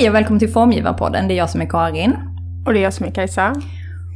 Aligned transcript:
Hej 0.00 0.08
och 0.08 0.14
välkommen 0.14 0.38
till 0.38 0.52
Formgivarpodden. 0.52 1.28
Det 1.28 1.34
är 1.34 1.36
jag 1.36 1.50
som 1.50 1.60
är 1.60 1.66
Karin. 1.66 2.16
Och 2.66 2.72
det 2.72 2.78
är 2.78 2.82
jag 2.82 2.94
som 2.94 3.06
är 3.06 3.10
Kajsa. 3.10 3.54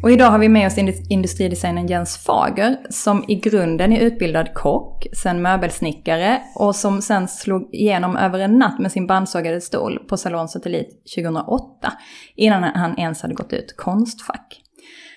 Och 0.02 0.10
idag 0.10 0.30
har 0.30 0.38
vi 0.38 0.48
med 0.48 0.66
oss 0.66 0.78
industridesignern 1.08 1.86
Jens 1.86 2.16
Fager 2.16 2.76
som 2.90 3.24
i 3.28 3.34
grunden 3.34 3.92
är 3.92 4.00
utbildad 4.00 4.54
kock, 4.54 5.06
sen 5.12 5.42
möbelsnickare 5.42 6.42
och 6.54 6.76
som 6.76 7.02
sen 7.02 7.28
slog 7.28 7.74
igenom 7.74 8.16
över 8.16 8.38
en 8.38 8.58
natt 8.58 8.78
med 8.78 8.92
sin 8.92 9.06
bandsågade 9.06 9.60
stol 9.60 9.98
på 9.98 10.16
Salon 10.16 10.48
Satellit 10.48 11.04
2008 11.16 11.92
innan 12.36 12.62
han 12.62 12.98
ens 12.98 13.22
hade 13.22 13.34
gått 13.34 13.52
ut 13.52 13.76
Konstfack. 13.76 14.60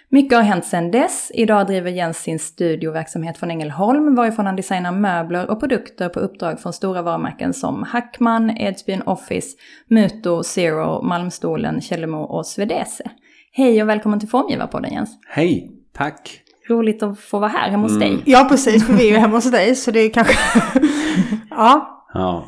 Mycket 0.09 0.37
har 0.37 0.43
hänt 0.43 0.65
sedan 0.65 0.91
dess. 0.91 1.31
Idag 1.33 1.67
driver 1.67 1.91
Jens 1.91 2.17
sin 2.17 2.39
studioverksamhet 2.39 3.37
från 3.37 3.51
Ängelholm 3.51 4.15
varifrån 4.15 4.45
han 4.45 4.55
designar 4.55 4.91
möbler 4.91 5.49
och 5.51 5.59
produkter 5.59 6.09
på 6.09 6.19
uppdrag 6.19 6.59
från 6.59 6.73
stora 6.73 7.01
varumärken 7.01 7.53
som 7.53 7.83
Hackman, 7.83 8.57
Edsbyn 8.57 9.01
Office, 9.01 9.57
Muto, 9.89 10.43
Zero, 10.43 11.01
Malmstolen, 11.01 11.81
Källemo 11.81 12.17
och 12.17 12.45
Svedese. 12.45 13.03
Hej 13.51 13.81
och 13.83 13.89
välkommen 13.89 14.19
till 14.19 14.29
Formgivarpodden 14.29 14.93
Jens. 14.93 15.19
Hej, 15.27 15.71
tack. 15.93 16.41
Roligt 16.69 17.03
att 17.03 17.19
få 17.19 17.39
vara 17.39 17.51
här 17.51 17.69
hemma 17.69 17.83
hos 17.83 17.95
mm. 17.95 18.09
dig. 18.09 18.23
Ja 18.25 18.47
precis, 18.49 18.87
för 18.87 18.93
vi 18.93 19.07
är 19.07 19.11
ju 19.11 19.17
hemma 19.17 19.35
hos 19.37 19.51
dig 19.51 19.75
så 19.75 19.91
det 19.91 19.99
är 19.99 20.09
kanske... 20.09 20.33
ja. 21.49 22.03
Ja. 22.13 22.47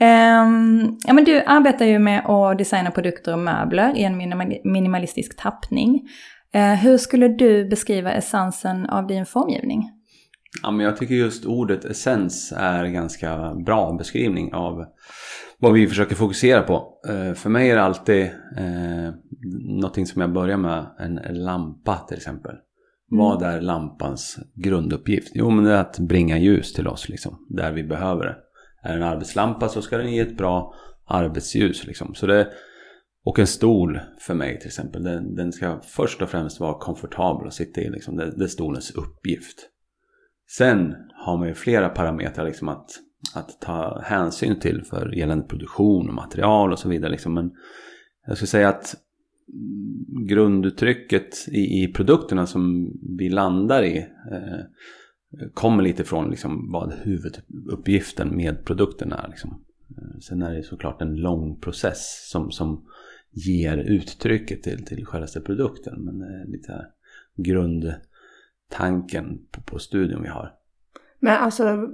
Um, 0.00 0.98
ja 1.06 1.12
men 1.12 1.24
du 1.24 1.42
arbetar 1.46 1.84
ju 1.84 1.98
med 1.98 2.26
att 2.26 2.58
designa 2.58 2.90
produkter 2.90 3.32
och 3.32 3.38
möbler 3.38 3.96
i 3.96 4.02
en 4.02 4.18
minimalistisk 4.64 5.36
tappning. 5.36 6.08
Uh, 6.56 6.74
hur 6.74 6.98
skulle 6.98 7.28
du 7.28 7.68
beskriva 7.68 8.12
essensen 8.12 8.86
av 8.86 9.06
din 9.06 9.26
formgivning? 9.26 9.90
Ja, 10.62 10.70
men 10.70 10.86
jag 10.86 10.96
tycker 10.96 11.14
just 11.14 11.46
ordet 11.46 11.84
essens 11.84 12.52
är 12.56 12.84
ganska 12.84 13.54
bra 13.54 13.92
beskrivning 13.92 14.54
av 14.54 14.84
vad 15.58 15.72
vi 15.72 15.86
försöker 15.86 16.14
fokusera 16.14 16.62
på. 16.62 17.00
Uh, 17.08 17.34
för 17.34 17.50
mig 17.50 17.70
är 17.70 17.76
det 17.76 17.82
alltid 17.82 18.24
uh, 18.60 19.10
någonting 19.80 20.06
som 20.06 20.20
jag 20.20 20.32
börjar 20.32 20.56
med, 20.56 20.86
en 20.98 21.44
lampa 21.44 21.96
till 21.96 22.16
exempel. 22.16 22.52
Mm. 22.52 22.64
Vad 23.10 23.42
är 23.42 23.60
lampans 23.60 24.38
grunduppgift? 24.54 25.32
Jo, 25.34 25.50
men 25.50 25.64
det 25.64 25.72
är 25.72 25.80
att 25.80 25.98
bringa 25.98 26.38
ljus 26.38 26.72
till 26.72 26.88
oss, 26.88 27.08
liksom, 27.08 27.46
där 27.48 27.72
vi 27.72 27.84
behöver 27.84 28.24
det. 28.24 28.36
Är 28.82 28.90
det 28.90 29.04
en 29.04 29.10
arbetslampa 29.12 29.68
så 29.68 29.82
ska 29.82 29.98
den 29.98 30.12
ge 30.12 30.20
ett 30.20 30.36
bra 30.36 30.74
arbetsljus. 31.08 31.86
Liksom. 31.86 32.14
Så 32.14 32.26
det, 32.26 32.48
och 33.28 33.38
en 33.38 33.46
stol 33.46 34.00
för 34.18 34.34
mig 34.34 34.58
till 34.58 34.66
exempel, 34.66 35.02
den, 35.02 35.34
den 35.34 35.52
ska 35.52 35.80
först 35.80 36.22
och 36.22 36.30
främst 36.30 36.60
vara 36.60 36.78
komfortabel 36.78 37.46
att 37.46 37.54
sitta 37.54 37.80
i. 37.80 37.90
Liksom. 37.90 38.16
Det, 38.16 38.30
det 38.36 38.44
är 38.44 38.48
stolens 38.48 38.90
uppgift. 38.90 39.68
Sen 40.56 40.94
har 41.14 41.38
man 41.38 41.48
ju 41.48 41.54
flera 41.54 41.88
parametrar 41.88 42.44
liksom 42.44 42.68
att, 42.68 42.90
att 43.34 43.60
ta 43.60 44.00
hänsyn 44.04 44.60
till 44.60 44.84
för 44.84 45.14
gällande 45.14 45.44
produktion 45.44 46.08
och 46.08 46.14
material 46.14 46.72
och 46.72 46.78
så 46.78 46.88
vidare. 46.88 47.10
Liksom. 47.10 47.34
Men 47.34 47.50
jag 48.26 48.36
skulle 48.36 48.46
säga 48.46 48.68
att 48.68 48.94
grunduttrycket 50.28 51.48
i, 51.48 51.82
i 51.82 51.92
produkterna 51.92 52.46
som 52.46 52.92
vi 53.18 53.28
landar 53.28 53.82
i 53.82 53.98
eh, 54.32 55.46
kommer 55.54 55.82
lite 55.82 56.04
från 56.04 56.30
liksom 56.30 56.72
vad 56.72 56.92
huvuduppgiften 56.92 58.36
med 58.36 58.64
produkten 58.64 59.12
är. 59.12 59.28
Liksom. 59.28 59.50
Eh, 59.90 60.18
sen 60.20 60.42
är 60.42 60.54
det 60.54 60.62
såklart 60.62 61.02
en 61.02 61.16
lång 61.16 61.60
process 61.60 62.28
som, 62.30 62.50
som 62.50 62.84
ger 63.30 63.76
uttrycket 63.76 64.62
till, 64.62 64.84
till 64.84 65.06
självaste 65.06 65.40
produkten. 65.40 66.04
Men 66.04 66.22
eh, 66.22 66.50
lite 66.50 66.72
här 66.72 66.86
grundtanken 67.36 69.38
på, 69.50 69.60
på 69.60 69.78
studion 69.78 70.22
vi 70.22 70.28
har. 70.28 70.52
Men 71.20 71.36
alltså, 71.36 71.88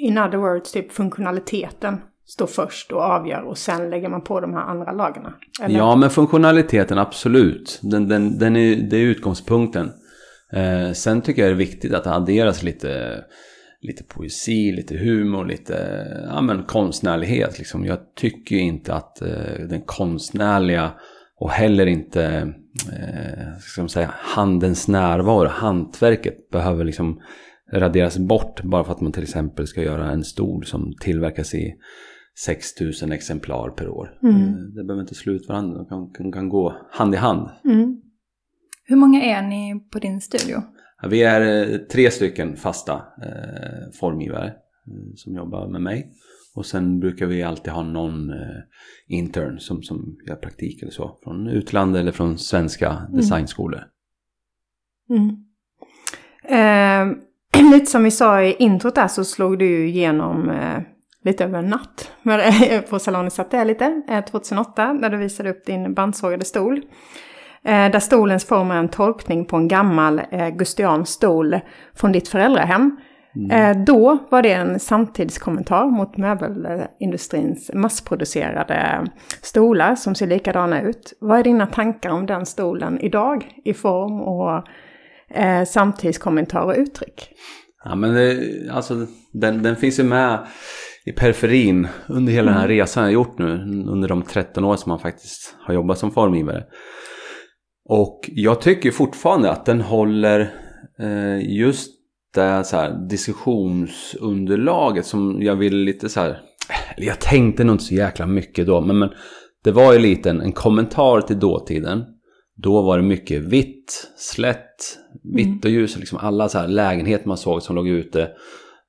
in 0.00 0.18
other 0.18 0.38
words, 0.38 0.72
typ 0.72 0.92
funktionaliteten 0.92 2.00
står 2.26 2.46
först 2.46 2.92
och 2.92 3.00
avgör 3.00 3.42
och 3.42 3.58
sen 3.58 3.90
lägger 3.90 4.08
man 4.08 4.24
på 4.24 4.40
de 4.40 4.52
här 4.52 4.60
andra 4.60 4.92
lagren? 4.92 5.32
Ja, 5.68 5.96
men 5.96 6.10
funktionaliteten 6.10 6.98
absolut. 6.98 7.80
Den, 7.82 8.08
den, 8.08 8.38
den 8.38 8.56
är, 8.56 8.76
det 8.76 8.96
är 8.96 9.02
utgångspunkten. 9.02 9.92
Eh, 10.52 10.92
sen 10.92 11.22
tycker 11.22 11.42
jag 11.42 11.50
det 11.50 11.54
är 11.54 11.58
viktigt 11.58 11.94
att 11.94 12.04
det 12.04 12.14
adderas 12.14 12.62
lite, 12.62 13.24
lite 13.84 14.04
poesi, 14.04 14.72
lite 14.72 14.96
humor, 14.96 15.44
lite 15.44 16.06
ja, 16.28 16.40
men 16.40 16.62
konstnärlighet. 16.62 17.58
Liksom. 17.58 17.84
Jag 17.84 17.98
tycker 18.14 18.56
inte 18.56 18.94
att 18.94 19.22
eh, 19.22 19.66
den 19.68 19.82
konstnärliga 19.86 20.92
och 21.40 21.50
heller 21.50 21.86
inte 21.86 22.24
eh, 22.92 23.58
ska 23.60 23.80
man 23.80 23.88
säga, 23.88 24.10
handens 24.14 24.88
närvaro, 24.88 25.48
hantverket 25.48 26.50
behöver 26.50 26.84
liksom 26.84 27.20
raderas 27.72 28.18
bort 28.18 28.62
bara 28.62 28.84
för 28.84 28.92
att 28.92 29.00
man 29.00 29.12
till 29.12 29.22
exempel 29.22 29.66
ska 29.66 29.82
göra 29.82 30.10
en 30.10 30.24
stol 30.24 30.64
som 30.64 30.92
tillverkas 31.00 31.54
i 31.54 31.74
6000 32.44 33.12
exemplar 33.12 33.70
per 33.70 33.88
år. 33.88 34.18
Mm. 34.22 34.36
Eh, 34.36 34.54
det 34.76 34.84
behöver 34.84 35.00
inte 35.00 35.14
sluta 35.14 35.52
varandra, 35.52 35.78
de 35.78 35.86
kan, 35.86 36.10
kan, 36.10 36.32
kan, 36.32 36.48
gå 36.48 36.76
hand 36.90 37.14
i 37.14 37.16
hand. 37.16 37.48
Mm. 37.64 38.00
Hur 38.84 38.96
många 38.96 39.22
är 39.22 39.42
ni 39.42 39.88
på 39.92 39.98
din 39.98 40.20
studio? 40.20 40.62
Vi 41.08 41.22
är 41.22 41.72
eh, 41.72 41.78
tre 41.78 42.10
stycken 42.10 42.56
fasta 42.56 42.92
eh, 43.22 43.92
formgivare 44.00 44.46
eh, 44.46 45.14
som 45.16 45.34
jobbar 45.34 45.68
med 45.68 45.82
mig. 45.82 46.12
Och 46.54 46.66
sen 46.66 47.00
brukar 47.00 47.26
vi 47.26 47.42
alltid 47.42 47.72
ha 47.72 47.82
någon 47.82 48.30
eh, 48.30 48.56
intern 49.08 49.58
som, 49.58 49.82
som 49.82 50.16
gör 50.26 50.36
praktik 50.36 50.82
eller 50.82 50.92
så. 50.92 51.18
Från 51.24 51.48
utlandet 51.48 52.00
eller 52.00 52.12
från 52.12 52.38
svenska 52.38 52.90
mm. 52.90 53.16
designskolor. 53.16 53.84
Mm. 55.10 55.44
Eh, 56.44 57.16
lite 57.72 57.86
som 57.86 58.04
vi 58.04 58.10
sa 58.10 58.42
i 58.42 58.56
introt 58.58 58.94
där 58.94 59.08
så 59.08 59.24
slog 59.24 59.58
du 59.58 59.86
igenom 59.88 60.50
eh, 60.50 60.78
lite 61.24 61.44
över 61.44 61.58
en 61.58 61.66
natt 61.66 62.10
på 62.90 62.98
Salon 62.98 63.26
i 63.26 63.64
lite 63.64 64.22
2008 64.30 64.94
där 64.94 65.10
du 65.10 65.16
visade 65.16 65.50
upp 65.50 65.66
din 65.66 65.94
bandsågade 65.94 66.44
stol. 66.44 66.82
Eh, 67.64 67.90
där 67.90 68.00
stolens 68.00 68.44
form 68.44 68.70
är 68.70 68.76
en 68.76 68.88
tolkning 68.88 69.44
på 69.44 69.56
en 69.56 69.68
gammal 69.68 70.20
eh, 70.30 70.48
gustiansk 70.48 71.12
stol 71.12 71.60
från 71.94 72.12
ditt 72.12 72.28
föräldrahem. 72.28 72.96
Mm. 73.36 73.50
Eh, 73.50 73.84
då 73.84 74.18
var 74.30 74.42
det 74.42 74.52
en 74.52 74.80
samtidskommentar 74.80 75.86
mot 75.86 76.16
möbelindustrins 76.16 77.70
massproducerade 77.74 79.06
stolar 79.42 79.94
som 79.94 80.14
ser 80.14 80.26
likadana 80.26 80.82
ut. 80.82 81.12
Vad 81.20 81.38
är 81.38 81.42
dina 81.42 81.66
tankar 81.66 82.10
om 82.10 82.26
den 82.26 82.46
stolen 82.46 83.00
idag 83.00 83.46
i 83.64 83.74
form 83.74 84.20
och 84.20 84.68
eh, 85.38 85.64
samtidskommentar 85.64 86.62
och 86.62 86.74
uttryck? 86.76 87.28
Ja 87.84 87.94
men 87.94 88.14
det, 88.14 88.40
alltså 88.70 89.06
den, 89.32 89.62
den 89.62 89.76
finns 89.76 89.98
ju 89.98 90.04
med 90.04 90.46
i 91.06 91.12
periferin 91.12 91.88
under 92.08 92.32
hela 92.32 92.50
den 92.50 92.60
här 92.60 92.66
mm. 92.66 92.76
resan 92.76 93.04
jag 93.04 93.12
gjort 93.12 93.38
nu. 93.38 93.50
Under 93.88 94.08
de 94.08 94.22
13 94.22 94.64
år 94.64 94.76
som 94.76 94.90
man 94.90 94.98
faktiskt 94.98 95.56
har 95.60 95.74
jobbat 95.74 95.98
som 95.98 96.10
formgivare. 96.10 96.64
Och 97.88 98.30
jag 98.32 98.60
tycker 98.60 98.90
fortfarande 98.90 99.50
att 99.50 99.66
den 99.66 99.80
håller 99.80 100.40
eh, 100.98 101.56
just 101.56 101.90
det 102.34 102.64
så 102.64 102.76
här, 102.76 103.08
diskussionsunderlaget 103.08 105.06
som 105.06 105.42
jag 105.42 105.56
vill 105.56 105.76
lite 105.76 106.08
så 106.08 106.20
här. 106.20 106.40
Jag 106.96 107.20
tänkte 107.20 107.64
nog 107.64 107.74
inte 107.74 107.84
så 107.84 107.94
jäkla 107.94 108.26
mycket 108.26 108.66
då. 108.66 108.80
Men, 108.80 108.98
men 108.98 109.10
det 109.64 109.72
var 109.72 109.92
ju 109.92 109.98
lite 109.98 110.30
en, 110.30 110.40
en 110.40 110.52
kommentar 110.52 111.20
till 111.20 111.38
dåtiden. 111.38 112.04
Då 112.56 112.82
var 112.82 112.98
det 112.98 113.04
mycket 113.04 113.42
vitt, 113.42 114.12
slätt, 114.16 114.98
vitt 115.36 115.46
mm. 115.46 115.60
och 115.64 115.70
ljus. 115.70 115.98
Liksom 115.98 116.18
alla 116.22 116.48
så 116.48 116.58
här 116.58 116.68
lägenheter 116.68 117.28
man 117.28 117.36
såg 117.36 117.62
som 117.62 117.76
låg 117.76 117.88
ute 117.88 118.30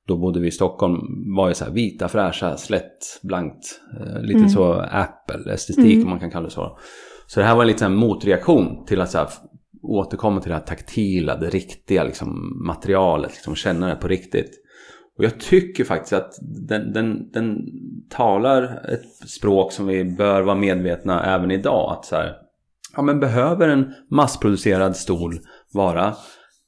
då 0.06 0.16
bodde 0.16 0.40
vi 0.40 0.48
i 0.48 0.50
Stockholm, 0.50 0.98
var 1.36 1.48
ju 1.48 1.54
så 1.54 1.64
här 1.64 1.72
vita, 1.72 2.08
fräscha, 2.08 2.56
slätt, 2.56 3.20
blankt. 3.22 3.80
Eh, 4.00 4.22
lite 4.22 4.38
mm. 4.38 4.48
så 4.48 4.72
Apple-estetik 4.72 5.94
mm. 5.94 6.04
om 6.04 6.10
man 6.10 6.20
kan 6.20 6.30
kalla 6.30 6.44
det 6.44 6.50
så. 6.50 6.78
Så 7.26 7.40
det 7.40 7.46
här 7.46 7.54
var 7.54 7.62
en 7.62 7.68
liten 7.68 7.94
motreaktion 7.94 8.84
till 8.86 9.00
att 9.00 9.10
så 9.10 9.18
här, 9.18 9.28
återkomma 9.82 10.40
till 10.40 10.48
det 10.48 10.56
här 10.56 10.64
taktila, 10.64 11.36
det 11.36 11.50
riktiga 11.50 12.04
liksom, 12.04 12.62
materialet, 12.66 13.30
liksom, 13.30 13.54
känna 13.54 13.88
det 13.88 13.96
på 13.96 14.08
riktigt. 14.08 14.50
Och 15.18 15.24
jag 15.24 15.40
tycker 15.40 15.84
faktiskt 15.84 16.12
att 16.12 16.32
den, 16.68 16.92
den, 16.92 17.30
den 17.30 17.58
talar 18.10 18.62
ett 18.92 19.28
språk 19.28 19.72
som 19.72 19.86
vi 19.86 20.04
bör 20.04 20.42
vara 20.42 20.56
medvetna 20.56 21.34
även 21.34 21.50
idag. 21.50 21.92
Att 21.92 22.04
så 22.04 22.16
här, 22.16 22.36
ja 22.96 23.02
men 23.02 23.20
behöver 23.20 23.68
en 23.68 23.94
massproducerad 24.10 24.96
stol 24.96 25.34
vara 25.72 26.14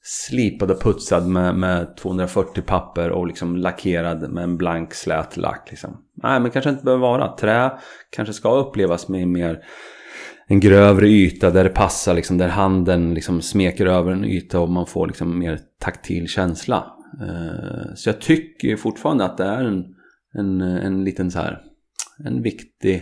slipad 0.03 0.71
och 0.71 0.83
putsad 0.83 1.27
med, 1.27 1.55
med 1.55 1.97
240 1.97 2.63
papper 2.63 3.11
och 3.11 3.27
liksom 3.27 3.57
lackerad 3.57 4.31
med 4.31 4.45
en 4.45 4.57
blank 4.57 4.95
slät 4.95 5.37
lack. 5.37 5.67
Liksom. 5.71 6.05
Nej, 6.23 6.41
men 6.41 6.51
kanske 6.51 6.71
inte 6.71 6.85
behöver 6.85 7.03
vara. 7.03 7.37
Trä 7.37 7.71
kanske 8.11 8.35
ska 8.35 8.55
upplevas 8.55 9.09
med 9.09 9.29
mer 9.29 9.65
en 10.51 10.61
grövre 10.61 11.09
yta 11.09 11.51
där 11.51 11.65
det 11.65 11.71
passar, 11.71 12.15
liksom, 12.15 12.39
där 12.39 12.49
handen 12.49 13.15
liksom 13.15 13.43
smeker 13.43 13.87
över 13.87 14.13
en 14.13 14.25
yta 14.25 14.61
och 14.61 14.71
man 14.71 14.87
får 14.87 15.07
liksom 15.07 15.39
mer 15.39 15.59
taktil 15.81 16.29
känsla. 16.29 16.93
Eh, 17.21 17.95
så 17.95 18.09
jag 18.09 18.21
tycker 18.21 18.77
fortfarande 18.77 19.25
att 19.25 19.37
det 19.37 19.45
är 19.45 19.65
en, 19.65 19.85
en, 20.39 20.61
en 20.61 21.05
liten 21.05 21.31
så 21.31 21.39
här, 21.39 21.61
en 22.25 22.43
viktig 22.43 22.95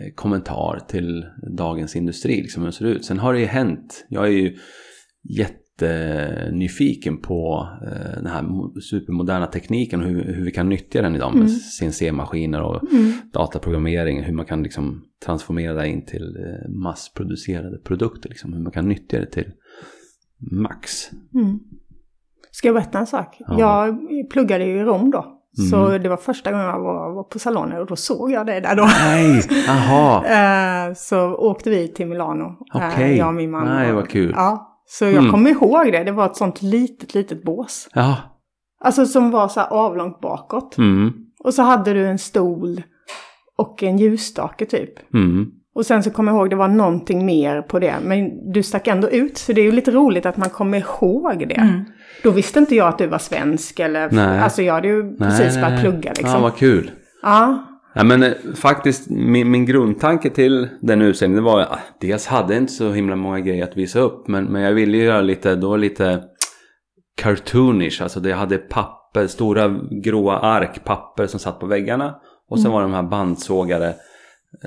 eh, 0.00 0.14
kommentar 0.14 0.80
till 0.88 1.26
dagens 1.56 1.96
industri, 1.96 2.42
liksom 2.42 2.62
hur 2.62 2.70
det 2.70 2.76
ser 2.76 2.84
ut. 2.84 3.04
Sen 3.04 3.18
har 3.18 3.32
det 3.32 3.40
ju 3.40 3.46
hänt, 3.46 4.06
jag 4.08 4.26
är 4.26 4.30
ju 4.30 4.56
jätte 5.38 5.61
jättenyfiken 5.80 7.20
på 7.20 7.68
eh, 7.86 8.14
den 8.22 8.26
här 8.26 8.42
mo- 8.42 8.80
supermoderna 8.80 9.46
tekniken 9.46 10.00
och 10.00 10.06
hur, 10.06 10.24
hur 10.34 10.44
vi 10.44 10.50
kan 10.50 10.68
nyttja 10.68 11.02
den 11.02 11.16
idag 11.16 11.34
med 11.34 11.50
CNC-maskiner 11.50 12.62
och 12.62 12.92
Mm. 12.92 13.12
dataprogrammering. 13.32 14.22
Hur 14.22 14.32
man 14.32 14.46
kan 14.46 14.62
liksom 14.62 15.02
transformera 15.24 15.74
det 15.74 15.88
in 15.88 16.06
till 16.06 16.36
eh, 16.36 16.70
massproducerade 16.70 17.78
produkter. 17.78 18.28
Liksom. 18.28 18.52
Hur 18.52 18.60
man 18.60 18.72
kan 18.72 18.88
nyttja 18.88 19.18
det 19.18 19.26
till 19.30 19.52
max. 20.50 21.10
Mm. 21.34 21.58
Ska 22.50 22.68
jag 22.68 22.74
berätta 22.74 22.98
en 22.98 23.06
sak? 23.06 23.36
Ja. 23.38 23.58
Jag 23.60 23.96
pluggade 24.30 24.64
ju 24.64 24.78
i 24.80 24.82
Rom 24.82 25.10
då. 25.10 25.38
Så 25.70 25.86
Mm. 25.88 26.02
det 26.02 26.08
var 26.08 26.16
första 26.16 26.50
gången 26.52 26.66
jag 26.66 26.80
var, 26.80 27.14
var 27.14 27.22
på 27.22 27.38
salonen 27.38 27.80
och 27.80 27.86
då 27.86 27.96
såg 27.96 28.30
jag 28.32 28.46
det 28.46 28.60
där 28.60 28.76
då. 28.76 28.82
Nej, 29.00 29.42
aha. 29.68 30.24
Eh, 30.88 30.94
så 30.94 31.34
åkte 31.34 31.70
vi 31.70 31.88
till 31.88 32.06
Milano. 32.06 32.56
Okej. 32.74 33.16
Jag 33.16 33.28
och 33.28 33.34
min 33.34 33.50
man. 33.50 33.66
Nej, 33.66 33.92
vad 33.92 34.08
kul. 34.08 34.32
Ja, 34.36 34.71
så 34.98 35.04
jag 35.04 35.14
Mm. 35.14 35.30
kommer 35.30 35.50
ihåg 35.50 35.92
det. 35.92 36.04
Det 36.04 36.12
var 36.12 36.26
ett 36.26 36.36
sånt 36.36 36.62
litet, 36.62 37.14
litet 37.14 37.44
bås. 37.44 37.88
Ja. 37.94 38.16
Alltså 38.84 39.06
som 39.06 39.30
var 39.30 39.48
så 39.48 39.60
här 39.60 39.68
avlångt 39.72 40.20
bakåt. 40.20 40.78
Mm. 40.78 41.12
Och 41.44 41.54
så 41.54 41.62
hade 41.62 41.92
du 41.92 42.06
en 42.06 42.18
stol 42.18 42.82
och 43.58 43.82
en 43.82 43.98
ljusstake 43.98 44.66
typ. 44.66 45.14
Mm. 45.14 45.46
Och 45.74 45.86
sen 45.86 46.02
så 46.02 46.10
kommer 46.10 46.32
jag 46.32 46.38
ihåg 46.38 46.50
det 46.50 46.56
var 46.56 46.68
någonting 46.68 47.26
mer 47.26 47.62
på 47.62 47.78
det. 47.78 47.94
Men 48.02 48.52
du 48.52 48.62
stack 48.62 48.86
ändå 48.86 49.10
ut. 49.10 49.38
Så 49.38 49.52
det 49.52 49.60
är 49.60 49.64
ju 49.64 49.72
lite 49.72 49.90
roligt 49.90 50.26
att 50.26 50.36
man 50.36 50.50
kommer 50.50 50.78
ihåg 50.78 51.44
det. 51.48 51.54
Mm. 51.54 51.84
Då 52.22 52.30
visste 52.30 52.58
inte 52.58 52.74
jag 52.74 52.88
att 52.88 52.98
du 52.98 53.06
var 53.06 53.18
svensk 53.18 53.80
eller... 53.80 54.10
Nej. 54.10 54.38
Alltså 54.40 54.62
jag 54.62 54.74
hade 54.74 54.88
ju 54.88 55.16
precis 55.16 55.54
börjat 55.54 55.80
plugga 55.80 56.10
liksom. 56.10 56.30
Ja, 56.30 56.40
vad 56.40 56.56
kul. 56.56 56.90
Ja. 57.22 57.66
Ja, 57.94 58.04
men 58.04 58.22
eh, 58.22 58.32
faktiskt 58.54 59.10
min, 59.10 59.50
min 59.50 59.66
grundtanke 59.66 60.30
till 60.30 60.68
den 60.80 61.02
utställningen 61.02 61.44
var 61.44 61.60
att 61.60 61.78
dels 62.00 62.26
hade 62.26 62.54
jag 62.54 62.62
inte 62.62 62.72
så 62.72 62.92
himla 62.92 63.16
många 63.16 63.40
grejer 63.40 63.64
att 63.64 63.76
visa 63.76 64.00
upp 64.00 64.28
men, 64.28 64.44
men 64.44 64.62
jag 64.62 64.72
ville 64.72 64.98
göra 64.98 65.20
lite, 65.20 65.54
då 65.54 65.76
lite 65.76 66.22
cartoonish, 67.22 68.02
alltså 68.02 68.20
det 68.20 68.32
hade 68.32 68.58
papper, 68.58 69.26
stora 69.26 69.80
gråa 70.04 70.38
ark 70.38 70.84
papper 70.84 71.26
som 71.26 71.40
satt 71.40 71.60
på 71.60 71.66
väggarna 71.66 72.14
och 72.48 72.60
sen 72.60 72.70
var 72.70 72.80
det 72.80 72.86
de 72.86 72.94
här 72.94 73.02
bandsågade 73.02 73.94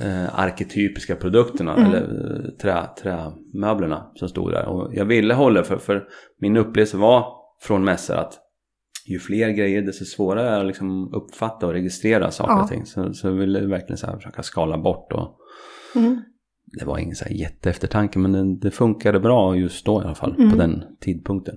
eh, 0.01 0.39
arketypiska 0.39 1.16
produkterna 1.16 1.75
eller 1.75 2.01
eh, 2.01 2.51
trä, 2.62 2.88
trämöblerna 3.01 4.12
som 4.16 4.30
stod 4.30 4.51
där. 4.51 4.66
Och 4.66 4.95
jag 4.95 5.06
ville 5.06 5.33
hålla 5.33 5.63
för, 5.63 5.78
för 5.78 6.04
min 6.42 6.57
upplevelse 6.57 6.98
var 6.98 7.25
från 7.62 7.83
mässor 7.83 8.16
att 8.16 8.39
ju 9.06 9.19
fler 9.19 9.50
grejer 9.50 9.81
desto 9.81 10.06
svårare 10.06 10.48
är 10.50 10.52
det 10.56 10.60
att 10.62 10.68
liksom 10.68 11.13
uppfatta 11.13 11.66
och 11.68 11.74
registrera 11.74 12.31
saker 12.31 12.54
Ja. 12.54 12.63
och 12.63 12.69
ting. 12.69 12.86
Så, 12.86 13.13
så 13.13 13.28
jag 13.28 13.34
ville 13.34 13.60
verkligen 13.68 13.98
så 13.98 14.07
försöka 14.16 14.44
skala 14.44 14.78
bort 14.78 15.12
och 15.13 15.38
Mm. 15.96 16.22
det 16.80 16.86
var 16.86 16.98
ingen 16.98 17.16
så 17.16 17.25
här 17.25 17.31
jätteeftertanke 17.31 18.19
men 18.19 18.31
det, 18.31 18.56
det 18.68 18.72
funkade 18.72 19.19
bra 19.19 19.56
just 19.56 19.86
då 19.86 20.02
i 20.02 20.06
alla 20.06 20.16
fall 20.16 20.36
Mm. 20.38 20.52
på 20.52 20.57
den 20.57 20.84
tidpunkten. 21.02 21.56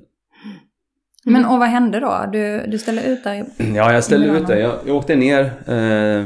Men 1.24 1.44
och 1.44 1.58
vad 1.58 1.68
hände 1.68 2.00
då? 2.00 2.24
Du, 2.32 2.66
du 2.70 2.78
ställde 2.78 3.02
ut 3.02 3.26
i... 3.26 3.44
Ja, 3.76 3.92
jag 3.92 4.04
ställde 4.04 4.26
ut 4.26 4.46
det. 4.46 4.60
Jag, 4.60 4.74
jag 4.86 4.96
åkte 4.96 5.16
ner 5.16 5.40
eh, 5.66 6.24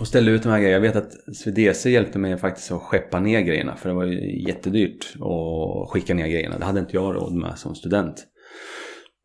och 0.00 0.06
ställde 0.06 0.30
ut 0.30 0.42
de 0.42 0.48
här 0.48 0.58
grejerna. 0.60 0.86
Jag 0.86 0.92
vet 0.92 0.96
att 0.96 1.36
Swedese 1.36 1.90
hjälpte 1.90 2.18
mig 2.18 2.36
faktiskt 2.36 2.72
att 2.72 2.82
skeppa 2.82 3.20
ner 3.20 3.40
grejerna 3.40 3.76
för 3.76 3.88
det 3.88 3.94
var 3.94 4.04
ju 4.04 4.46
jättedyrt 4.48 5.14
att 5.14 5.90
skicka 5.90 6.14
ner 6.14 6.28
grejerna. 6.28 6.58
Det 6.58 6.64
hade 6.64 6.80
inte 6.80 6.96
jag 6.96 7.14
råd 7.16 7.32
med 7.34 7.58
som 7.58 7.74
student. 7.74 8.26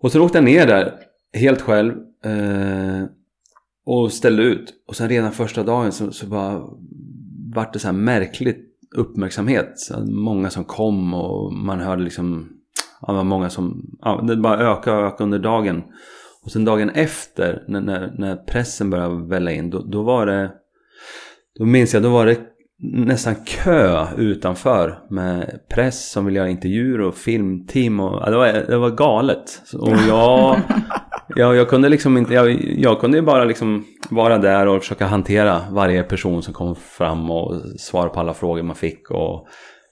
Och 0.02 0.12
så 0.12 0.22
åkte 0.22 0.38
jag 0.38 0.46
ner 0.46 0.68
där 0.68 0.94
helt 1.34 1.62
själv 1.62 1.94
eh, 2.26 3.04
och 3.86 4.12
ställde 4.12 4.44
ut. 4.44 4.74
Och 4.88 4.96
sen 4.96 5.10
redan 5.10 5.32
första 5.32 5.64
dagen 5.64 5.92
så, 5.92 6.12
så 6.12 6.26
bara 6.26 6.64
vart 7.56 7.74
det 7.74 7.80
så 7.80 7.88
här 7.88 7.94
märkligt 7.94 8.66
uppmärksamhet. 8.96 9.80
Så 9.80 10.06
många 10.06 10.50
som 10.50 10.64
kom 10.64 11.14
och 11.14 11.54
man 11.54 11.80
hörde 11.80 12.04
liksom 12.04 12.60
ja, 13.02 13.08
det 13.08 13.18
var 13.18 13.24
många 13.24 13.50
som, 13.50 13.90
ja, 14.02 14.24
det 14.28 14.36
bara 14.36 14.72
ökade 14.72 14.98
och 14.98 15.04
ökade 15.04 15.24
under 15.24 15.40
dagen. 15.40 15.84
Och 16.44 16.52
sen 16.52 16.66
dagen 16.66 16.90
efter 16.90 17.64
när, 17.68 17.82
när, 17.82 18.16
när 18.18 18.36
pressen 18.36 18.90
började 18.90 19.28
välla 19.28 19.52
in 19.52 19.70
då, 19.70 19.80
då 19.80 20.04
var 20.04 20.26
det, 20.26 20.52
då 21.60 21.66
minns 21.66 21.94
jag, 21.94 22.04
då 22.04 22.10
var 22.10 22.26
det 22.26 22.38
nästan 22.82 23.36
kö 23.36 24.08
utanför 24.18 25.00
med 25.10 25.60
press 25.70 26.12
som 26.12 26.26
ville 26.26 26.40
göra 26.40 26.50
intervjuer 26.50 27.02
och 27.02 27.16
filmteam 27.16 28.00
och 28.00 28.32
det, 28.32 28.38
var, 28.38 28.48
det 28.48 28.78
var 28.78 28.90
galet. 28.90 29.62
Och 29.74 29.98
jag, 30.08 30.58
jag, 31.36 31.56
jag 31.56 31.70
kunde 31.70 31.90
liksom 31.90 32.18
inte, 32.18 32.34
jag, 32.34 32.52
jag 32.62 33.00
kunde 33.00 33.22
bara 33.22 33.44
liksom 33.44 33.86
vara 34.10 34.38
där 34.38 34.68
och 34.68 34.82
försöka 34.82 35.06
hantera 35.06 35.62
varje 35.72 36.04
person 36.04 36.44
som 36.44 36.54
kom 36.54 36.76
fram 36.76 37.32
och 37.32 37.56
svara 37.80 38.10
på 38.10 38.20
alla 38.20 38.34
frågor 38.34 38.64
man 38.64 38.76
fick 38.76 39.12
och 39.12 39.48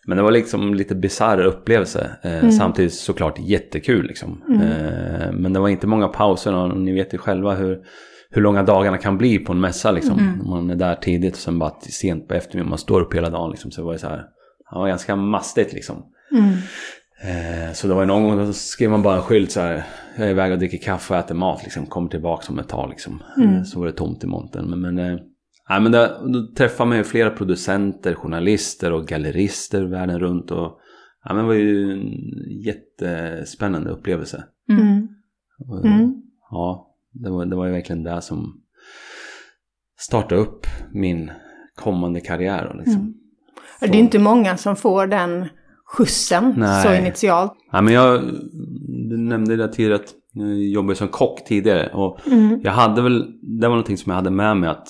men 0.07 0.17
det 0.17 0.23
var 0.23 0.31
liksom 0.31 0.73
lite 0.73 0.95
bisarr 0.95 1.45
upplevelse. 1.45 2.09
Eh, 2.21 2.49
Samtidigt 2.49 2.93
såklart 2.93 3.39
jättekul 3.39 4.05
liksom. 4.07 4.41
Eh, 4.49 5.31
men 5.33 5.53
det 5.53 5.59
var 5.59 5.69
inte 5.69 5.87
många 5.87 6.07
pauser 6.07 6.55
och 6.55 6.77
ni 6.77 6.93
vet 6.93 7.13
ju 7.13 7.17
själva 7.17 7.53
hur, 7.53 7.79
hur 8.29 8.41
långa 8.41 8.63
dagarna 8.63 8.97
kan 8.97 9.17
bli 9.17 9.39
på 9.39 9.53
en 9.53 9.59
mässa 9.59 9.91
liksom. 9.91 10.43
Man 10.45 10.69
är 10.69 10.75
där 10.75 10.95
tidigt 10.95 11.33
och 11.33 11.39
sen 11.39 11.59
bara 11.59 11.79
sent 11.79 12.27
på 12.27 12.33
eftermiddagen. 12.33 12.69
Man 12.69 12.77
står 12.77 13.01
upp 13.01 13.13
hela 13.15 13.29
dagen 13.29 13.51
liksom. 13.51 13.71
Så 13.71 13.81
det 13.81 13.85
var 13.85 13.93
ju 13.93 13.99
så 13.99 14.07
här. 14.07 14.25
Var 14.71 14.87
ganska 14.87 15.15
mastigt 15.15 15.73
liksom. 15.73 16.05
Mm. 16.31 16.53
Eh, 17.21 17.73
så 17.73 17.87
det 17.87 17.93
var 17.93 18.05
någon 18.05 18.23
gång 18.23 18.37
då 18.37 18.53
skrev 18.53 18.89
man 18.89 19.01
bara 19.01 19.15
en 19.15 19.21
skylt 19.21 19.51
så 19.51 19.61
här. 19.61 19.83
Jag 20.17 20.27
är 20.27 20.31
iväg 20.31 20.51
och 20.51 20.57
dricker 20.59 20.77
kaffe 20.77 21.13
och 21.13 21.19
äter 21.19 21.35
mat 21.35 21.63
liksom. 21.63 21.85
Kommer 21.85 22.09
tillbaka 22.09 22.45
om 22.49 22.59
ett 22.59 22.69
tag 22.69 22.89
liksom. 22.89 23.23
Eh, 23.43 23.63
så 23.63 23.79
var 23.79 23.85
det 23.85 23.93
tomt 23.93 24.23
i 24.23 24.27
montern. 24.27 24.69
Men, 24.69 24.81
men, 24.81 24.99
eh, 24.99 25.19
men 25.81 25.91
då 25.91 26.07
träffade 26.57 26.89
man 26.89 26.97
ju 26.97 27.03
flera 27.03 27.29
producenter, 27.29 28.13
journalister 28.13 28.93
och 28.93 29.07
gallerister 29.07 29.83
världen 29.83 30.19
runt. 30.19 30.51
Och, 30.51 30.79
ja, 31.23 31.33
men 31.33 31.37
det 31.37 31.43
var 31.43 31.53
ju 31.53 31.91
en 31.91 32.11
jättespännande 32.65 33.89
upplevelse. 33.89 34.43
Mm. 34.69 35.07
Och, 35.59 35.85
Mm. 35.85 36.21
Ja, 36.51 36.86
det 37.11 37.29
var, 37.29 37.45
det 37.45 37.55
var 37.55 37.65
ju 37.65 37.71
verkligen 37.71 38.03
det 38.03 38.21
som 38.21 38.61
startade 39.99 40.41
upp 40.41 40.67
min 40.93 41.31
kommande 41.75 42.19
karriär. 42.21 42.65
och 42.67 42.75
Liksom. 42.75 43.01
Mm. 43.01 43.13
Det 43.79 43.87
är 43.97 43.99
inte 44.01 44.19
många 44.19 44.57
som 44.57 44.75
får 44.75 45.07
den 45.07 45.45
skjutsen 45.85 46.53
Nej. 46.57 46.83
så 46.83 46.93
initialt. 47.01 47.53
Ja, 47.71 47.81
men 47.81 47.93
jag 47.93 48.21
du 49.09 49.17
nämnde 49.17 49.55
det 49.55 49.67
tidigare 49.73 49.95
att 49.95 50.13
jag 50.33 50.57
jobbade 50.57 50.95
som 50.95 51.07
kock 51.07 51.45
tidigare. 51.45 51.89
Och 51.93 52.27
Mm. 52.27 52.59
jag 52.63 52.71
hade 52.71 53.01
väl, 53.01 53.25
det 53.59 53.67
var 53.67 53.75
någonting 53.75 53.97
som 53.97 54.09
jag 54.09 54.15
hade 54.15 54.29
med 54.31 54.57
mig 54.57 54.69
att 54.69 54.87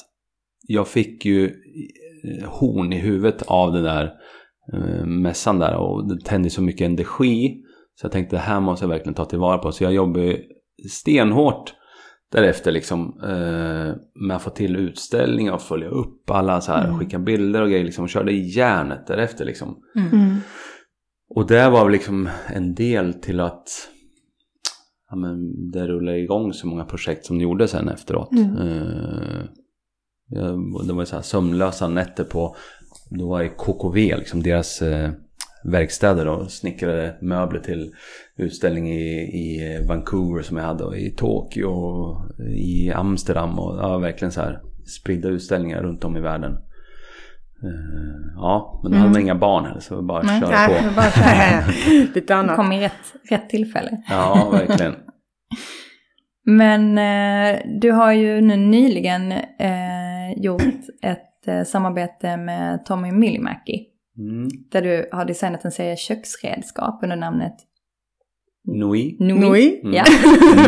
jag 0.68 0.88
fick 0.88 1.26
ju 1.26 1.46
eh, 1.46 2.50
horn 2.50 2.94
i 2.94 2.98
huvudet 3.00 3.44
av 3.48 3.72
den 3.74 3.84
där 3.84 4.14
eh, 4.74 5.06
mässan 5.06 5.60
där. 5.60 5.76
Och 5.76 6.08
det 6.10 6.26
tände 6.26 6.50
så 6.50 6.62
mycket 6.62 6.86
energi. 6.86 7.62
Så 7.96 8.06
jag 8.06 8.12
tänkte 8.12 8.36
det 8.36 8.40
här 8.40 8.60
måste 8.60 8.86
jag 8.86 8.90
verkligen 8.90 9.14
ta 9.14 9.26
tillvara 9.26 9.58
på. 9.58 9.72
Så 9.72 9.84
jag 9.84 9.94
jobbade 9.94 10.38
stenhårt 10.90 11.74
därefter 12.32 12.72
liksom 12.72 13.20
eh, 13.24 13.96
med 14.28 14.36
att 14.36 14.42
få 14.42 14.50
till 14.50 14.76
utställningar 14.76 15.54
och 15.54 15.62
följa 15.62 15.88
upp 15.88 16.30
alla 16.32 16.62
så 16.62 16.72
här, 16.72 16.94
skicka 16.94 17.20
bilder 17.20 17.62
och 17.62 17.70
grejer 17.70 17.86
liksom. 17.86 18.04
Och 18.04 18.10
körde 18.10 18.32
i 18.32 18.50
järnet 18.50 19.08
därefter 19.08 19.46
liksom. 19.46 19.78
Mm. 19.96 20.36
Och 21.30 21.48
det 21.48 21.70
var 21.70 21.84
väl 21.84 21.92
liksom 21.92 22.30
en 22.48 22.76
del 22.76 23.14
till 23.14 23.40
att 23.40 23.70
ja, 25.10 25.16
men 25.16 25.72
det 25.72 25.88
rullade 25.88 26.18
igång 26.18 26.54
så 26.54 26.68
många 26.68 26.86
projekt 26.86 27.26
som 27.26 27.42
gjorde 27.42 27.68
sen 27.68 27.90
efteråt. 27.90 28.32
Mm. 28.32 28.58
Eh, 28.58 29.44
det 30.88 30.94
var 30.94 31.06
så 31.06 31.16
här 31.16 31.24
sömnlösa 31.24 31.88
nätter 31.88 32.24
på, 32.24 32.56
då 33.10 33.30
var 33.30 33.44
det 33.44 33.50
KKV, 33.50 34.18
liksom 34.18 34.44
deras 34.44 34.82
eh, 34.82 35.12
verkstäder 35.68 36.28
och 36.28 36.52
snickrade 36.52 37.16
möbler 37.22 37.60
till 37.60 37.94
utställning 38.38 38.90
i, 38.92 39.20
i 39.20 39.86
Vancouver 39.88 40.42
som 40.42 40.58
jag 40.58 40.64
hade 40.64 40.84
och 40.84 40.98
i 40.98 41.12
Tokyo 41.12 41.68
och 41.68 42.40
i 42.50 42.92
Amsterdam 42.92 43.60
och 43.60 43.78
ja, 43.78 43.98
verkligen 43.98 44.32
så 44.32 44.42
här 44.42 44.62
spridda 44.86 45.30
utställningar 45.30 45.84
runt 45.84 46.04
om 46.04 46.18
i 46.18 46.20
världen. 46.20 46.52
Eh, 47.64 48.34
ja, 48.36 48.80
men 48.84 48.92
då 48.92 48.98
hade 48.98 49.12
man 49.12 49.22
inga 49.22 49.36
barn 49.36 49.66
heller 49.66 49.80
så 49.80 50.02
bara 50.02 50.22
Nej, 50.22 50.40
köra 50.40 50.50
Nej, 50.50 50.68
på. 50.68 50.96
bara 50.96 51.06
här, 51.06 51.76
lite 52.16 52.36
annat. 52.36 52.56
Kom 52.56 52.72
i 52.72 52.82
rätt, 52.82 53.14
rätt 53.30 53.50
tillfälle. 53.50 53.98
Ja, 54.10 54.50
verkligen. 54.52 54.96
Men 56.46 56.98
eh, 56.98 57.60
du 57.82 57.92
har 57.92 58.12
ju 58.12 58.42
nu 58.42 58.56
nyligen 58.56 59.32
eh, 59.32 60.32
gjort 60.38 60.62
ett 61.04 61.48
eh, 61.48 61.64
samarbete 61.64 62.38
med 62.38 62.86
Tommy 62.86 63.12
Millimäki. 63.12 63.88
Mm. 64.18 64.48
Där 64.72 64.82
du 64.82 65.10
har 65.12 65.26
designat 65.26 65.66
en 65.66 65.72
serie 65.72 65.96
köksredskap 65.96 67.00
under 67.04 67.16
namnet 67.16 67.54
Nui. 68.68 69.18
Nui. 69.20 69.40
Nui. 69.40 69.82
Mm. 69.84 69.94
Ja. 69.94 70.04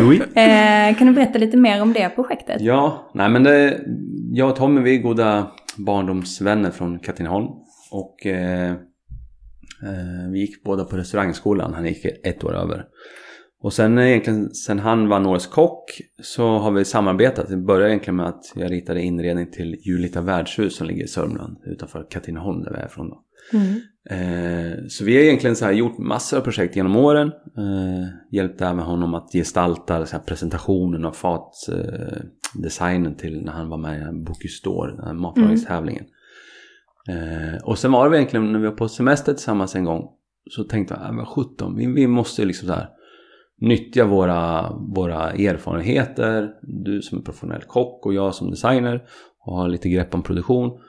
Nui. 0.00 0.16
Eh, 0.34 0.96
kan 0.96 1.06
du 1.06 1.12
berätta 1.12 1.38
lite 1.38 1.56
mer 1.56 1.82
om 1.82 1.92
det 1.92 2.08
projektet? 2.14 2.60
Ja, 2.60 3.10
nej 3.14 3.30
men 3.30 3.42
det, 3.42 3.80
jag 4.32 4.50
och 4.50 4.56
Tommy 4.56 4.80
vi 4.80 4.96
är 4.96 5.02
goda 5.02 5.50
barndomsvänner 5.76 6.70
från 6.70 6.98
Katrineholm. 6.98 7.46
Och 7.90 8.26
eh, 8.26 8.70
eh, 8.70 10.30
vi 10.32 10.40
gick 10.40 10.64
båda 10.64 10.84
på 10.84 10.96
restaurangskolan, 10.96 11.74
han 11.74 11.86
gick 11.86 12.04
ett 12.04 12.44
år 12.44 12.54
över. 12.54 12.84
Och 13.62 13.72
sen 13.72 13.98
egentligen, 13.98 14.54
sen 14.54 14.78
han 14.78 15.08
vann 15.08 15.26
Årets 15.26 15.46
Kock 15.46 16.00
så 16.22 16.48
har 16.58 16.70
vi 16.70 16.84
samarbetat. 16.84 17.48
Det 17.48 17.56
började 17.56 17.90
egentligen 17.90 18.16
med 18.16 18.26
att 18.26 18.52
jag 18.54 18.70
ritade 18.70 19.02
inredning 19.02 19.50
till 19.50 19.76
Julita 19.86 20.20
värdshus 20.20 20.76
som 20.76 20.86
ligger 20.86 21.04
i 21.04 21.08
Sörmland 21.08 21.56
utanför 21.66 22.06
Katrineholm 22.10 22.62
där 22.62 22.72
vi 22.72 22.78
är 22.78 22.86
ifrån 22.86 23.08
då. 23.08 23.22
Mm. 23.52 23.80
Eh, 24.10 24.72
så 24.88 25.04
vi 25.04 25.16
har 25.16 25.22
egentligen 25.22 25.56
så 25.56 25.64
här 25.64 25.72
gjort 25.72 25.98
massor 25.98 26.36
av 26.38 26.40
projekt 26.40 26.76
genom 26.76 26.96
åren. 26.96 27.28
Eh, 27.56 28.06
hjälpt 28.30 28.60
även 28.60 28.78
honom 28.78 29.14
att 29.14 29.32
gestalta 29.32 30.06
så 30.06 30.16
här 30.16 30.24
presentationen 30.24 31.04
av 31.04 31.12
fatdesignen 31.12 33.12
eh, 33.12 33.18
till 33.18 33.44
när 33.44 33.52
han 33.52 33.68
var 33.68 33.78
med 33.78 34.00
i 34.00 34.04
Bocuse 34.12 34.68
d'Or, 34.68 35.02
Mm. 35.02 35.20
matlagningstävlingen. 35.20 36.04
Eh, 37.08 37.62
och 37.64 37.78
sen 37.78 37.92
var 37.92 38.10
det 38.10 38.16
egentligen 38.16 38.52
när 38.52 38.58
vi 38.58 38.66
var 38.66 38.74
på 38.74 38.88
semester 38.88 39.32
tillsammans 39.32 39.76
en 39.76 39.84
gång 39.84 40.08
så 40.50 40.64
tänkte 40.64 40.94
jag, 40.94 41.04
äh, 41.04 41.12
men 41.12 41.26
17, 41.26 41.76
vi, 41.76 41.86
vi 41.86 42.06
måste 42.06 42.44
liksom 42.44 42.68
så 42.68 42.74
här 42.74 42.88
nyttja 43.60 44.04
våra, 44.04 44.72
våra 44.72 45.30
erfarenheter. 45.30 46.50
Du 46.62 47.02
som 47.02 47.18
är 47.18 47.22
professionell 47.22 47.62
kock 47.62 48.06
och 48.06 48.14
jag 48.14 48.34
som 48.34 48.50
designer 48.50 49.02
och 49.46 49.56
har 49.56 49.68
lite 49.68 49.88
grepp 49.88 50.14
om 50.14 50.22
produktion. 50.22 50.80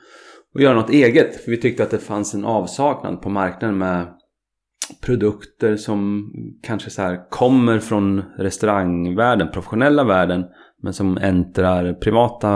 Och 0.53 0.61
göra 0.61 0.73
något 0.73 0.89
eget. 0.89 1.43
För 1.43 1.51
vi 1.51 1.57
tyckte 1.57 1.83
att 1.83 1.91
det 1.91 1.97
fanns 1.99 2.33
en 2.33 2.45
avsaknad 2.45 3.21
på 3.21 3.29
marknaden 3.29 3.77
med 3.77 4.07
produkter 5.05 5.75
som 5.75 6.31
kanske 6.63 6.89
så 6.89 7.01
här 7.01 7.29
kommer 7.29 7.79
från 7.79 8.23
restaurangvärlden, 8.37 9.51
professionella 9.51 10.03
världen. 10.03 10.45
Men 10.83 10.93
som 10.93 11.17
äntrar 11.17 11.93
privata 11.93 12.49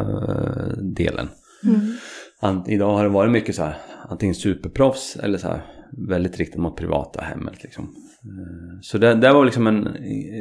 eh, 0.00 0.76
delen. 0.82 1.28
Mm. 1.64 2.62
Idag 2.66 2.96
har 2.96 3.02
det 3.02 3.08
varit 3.08 3.32
mycket 3.32 3.54
så 3.54 3.62
här, 3.62 3.76
antingen 4.08 4.34
superproffs 4.34 5.16
eller 5.16 5.38
så 5.38 5.48
här 5.48 5.62
väldigt 6.08 6.38
riktat 6.38 6.60
mot 6.60 6.76
privata 6.76 7.20
hemmet. 7.20 7.62
Liksom. 7.62 7.84
Eh, 7.84 8.78
så 8.82 8.98
det, 8.98 9.14
det 9.14 9.32
var 9.32 9.44
liksom 9.44 9.66
en, 9.66 9.88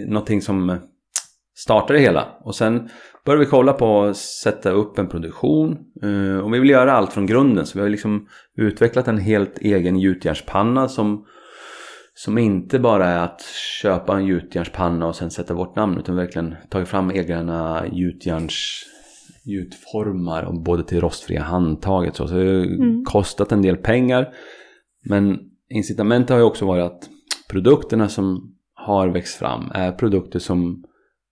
någonting 0.07 0.41
som 0.41 0.79
startade 1.55 1.99
det 1.99 2.03
hela. 2.03 2.27
Och 2.41 2.55
sen 2.55 2.89
började 3.29 3.45
vi 3.45 3.49
kolla 3.49 3.73
på 3.73 4.03
att 4.03 4.17
sätta 4.17 4.71
upp 4.71 4.99
en 4.99 5.07
produktion. 5.07 5.77
Eh, 6.03 6.37
och 6.37 6.53
vi 6.53 6.59
vill 6.59 6.69
göra 6.69 6.93
allt 6.93 7.13
från 7.13 7.25
grunden. 7.25 7.65
Så 7.65 7.77
vi 7.77 7.81
har 7.81 7.89
liksom 7.89 8.27
utvecklat 8.57 9.07
en 9.07 9.17
helt 9.17 9.57
egen 9.57 9.99
gjutjärnspanna 9.99 10.87
som, 10.87 11.25
som 12.13 12.37
inte 12.37 12.79
bara 12.79 13.05
är 13.05 13.19
att 13.19 13.41
köpa 13.81 14.17
en 14.17 14.25
gjutjärnspanna 14.25 15.07
och 15.07 15.15
sen 15.15 15.31
sätta 15.31 15.53
vårt 15.53 15.75
namn. 15.75 15.97
Utan 15.97 16.15
verkligen 16.15 16.55
tagit 16.69 16.87
fram 16.87 17.11
egna 17.11 17.85
gjutjärns 17.91 18.83
gjutformar 19.45 20.63
både 20.63 20.83
till 20.83 21.01
rostfria 21.01 21.41
handtaget. 21.41 22.15
Så, 22.15 22.27
så 22.27 22.33
det 22.33 22.39
har 22.39 22.65
mm. 22.65 23.05
kostat 23.05 23.51
en 23.51 23.61
del 23.61 23.77
pengar. 23.77 24.27
Men 25.05 25.39
incitamentet 25.69 26.29
har 26.29 26.37
ju 26.37 26.43
också 26.43 26.65
varit 26.65 26.85
att 26.85 27.09
produkterna 27.49 28.09
som 28.09 28.55
har 28.73 29.07
växt 29.07 29.35
fram 29.35 29.71
är 29.73 29.91
produkter 29.91 30.39
som 30.39 30.83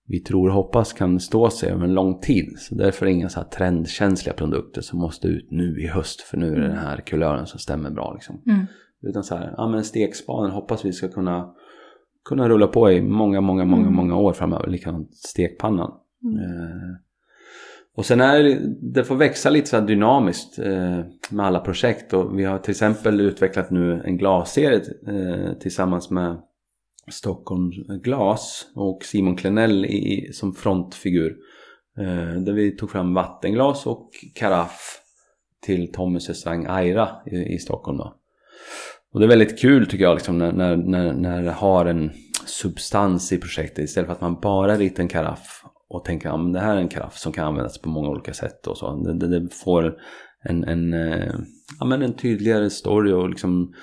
vi 0.08 0.20
tror 0.20 0.48
och 0.48 0.56
hoppas 0.56 0.94
kan 0.94 1.20
stå 1.20 1.50
sig 1.50 1.70
över 1.70 1.84
en 1.84 1.94
lång 1.94 2.20
tid. 2.20 2.54
Så 2.58 2.76
därför 2.76 3.06
är 3.06 3.10
det 3.10 3.16
inga 3.16 3.30
så 3.30 3.40
här 3.40 3.48
trendkänsliga 3.48 4.34
produkter 4.34 4.82
som 4.82 5.00
måste 5.00 5.28
ut 5.28 5.48
nu 5.52 5.82
i 5.82 5.88
höst 5.88 6.22
för 6.22 6.38
nu 6.38 6.52
är 6.52 6.60
det 6.60 6.68
den 6.68 6.78
här 6.78 6.98
kulören 6.98 7.48
som 7.48 7.60
stämmer 7.60 7.90
bra. 7.90 8.14
Liksom. 8.14 8.42
Mm. 8.46 8.66
Utan 9.02 9.24
så 9.24 9.36
här, 9.36 9.54
ja 9.58 9.68
men 9.68 9.84
stekspaden 9.84 10.52
hoppas 10.52 10.86
vi 10.86 10.94
ska 10.94 11.08
kunna, 11.08 11.54
kunna 12.30 12.50
rulla 12.50 12.68
på 12.68 12.92
i 12.92 13.02
många, 13.02 13.42
många, 13.42 13.66
många, 13.66 13.82
mm. 13.82 13.96
många 13.96 14.16
år 14.16 14.34
framöver. 14.34 14.68
Likadant 14.68 15.16
stekpannan. 15.16 15.92
Mm. 16.24 16.38
Eh, 16.38 16.96
och 17.98 18.06
sen 18.06 18.22
är 18.22 18.44
det, 18.44 18.60
det 18.94 19.04
får 19.04 19.16
växa 19.16 19.50
lite 19.50 19.68
så 19.68 19.80
dynamiskt 19.80 20.60
eh, 20.60 21.00
med 21.30 21.46
alla 21.46 21.60
projekt 21.60 22.14
och 22.14 22.40
vi 22.40 22.44
har 22.44 22.58
till 22.58 22.72
exempel 22.72 23.22
utvecklat 23.22 23.72
nu 23.72 24.02
en 24.06 24.18
glasserie 24.18 24.82
eh, 25.08 25.54
tillsammans 25.54 26.10
med 26.10 26.38
Stockholm 27.12 27.72
Glas 28.04 28.68
och 28.76 29.04
Simon 29.04 29.36
Klenell 29.36 29.86
i, 29.86 30.30
som 30.34 30.54
frontfigur. 30.54 31.38
Eh, 31.98 32.42
där 32.42 32.54
vi 32.54 32.72
tog 32.72 32.92
fram 32.92 33.14
vattenglas 33.14 33.88
och 33.88 34.10
karaff 34.36 35.02
till 35.66 35.92
Tommys 35.92 36.30
restaurang 36.30 36.66
Aira 36.70 37.10
i, 37.26 37.36
i 37.36 37.58
Stockholm. 37.60 37.98
Då. 37.98 38.16
Och 39.14 39.20
det 39.20 39.26
är 39.26 39.30
väldigt 39.30 39.60
kul 39.60 39.88
tycker 39.88 40.04
jag 40.04 40.16
liksom, 40.16 40.38
när, 40.38 40.52
när, 40.52 40.76
när, 40.76 41.14
när 41.14 41.44
det 41.44 41.52
har 41.52 41.86
en 41.86 42.12
substans 42.46 43.32
i 43.32 43.38
projektet 43.38 43.86
istället 43.86 44.08
för 44.08 44.14
att 44.14 44.22
man 44.22 44.40
bara 44.40 44.76
ritar 44.76 45.04
en 45.04 45.10
karaff 45.10 45.64
och 45.90 46.06
tänker 46.06 46.30
att 46.30 46.54
det 46.54 46.60
här 46.60 46.76
är 46.76 46.82
en 46.82 46.90
karaff 46.90 47.18
som 47.18 47.32
kan 47.32 47.48
användas 47.48 47.82
på 47.82 47.90
många 47.90 48.10
olika 48.10 48.34
sätt 48.34 48.68
och 48.68 48.78
så. 48.78 48.96
Det, 48.96 49.20
det, 49.20 49.40
det 49.40 49.54
får 49.54 49.96
en, 50.44 50.64
en, 50.64 50.94
eh, 50.94 51.34
ja, 51.80 51.86
men 51.86 52.02
en 52.02 52.14
tydligare 52.14 52.70
story 52.70 53.12
och 53.12 53.30
liksom 53.30 53.74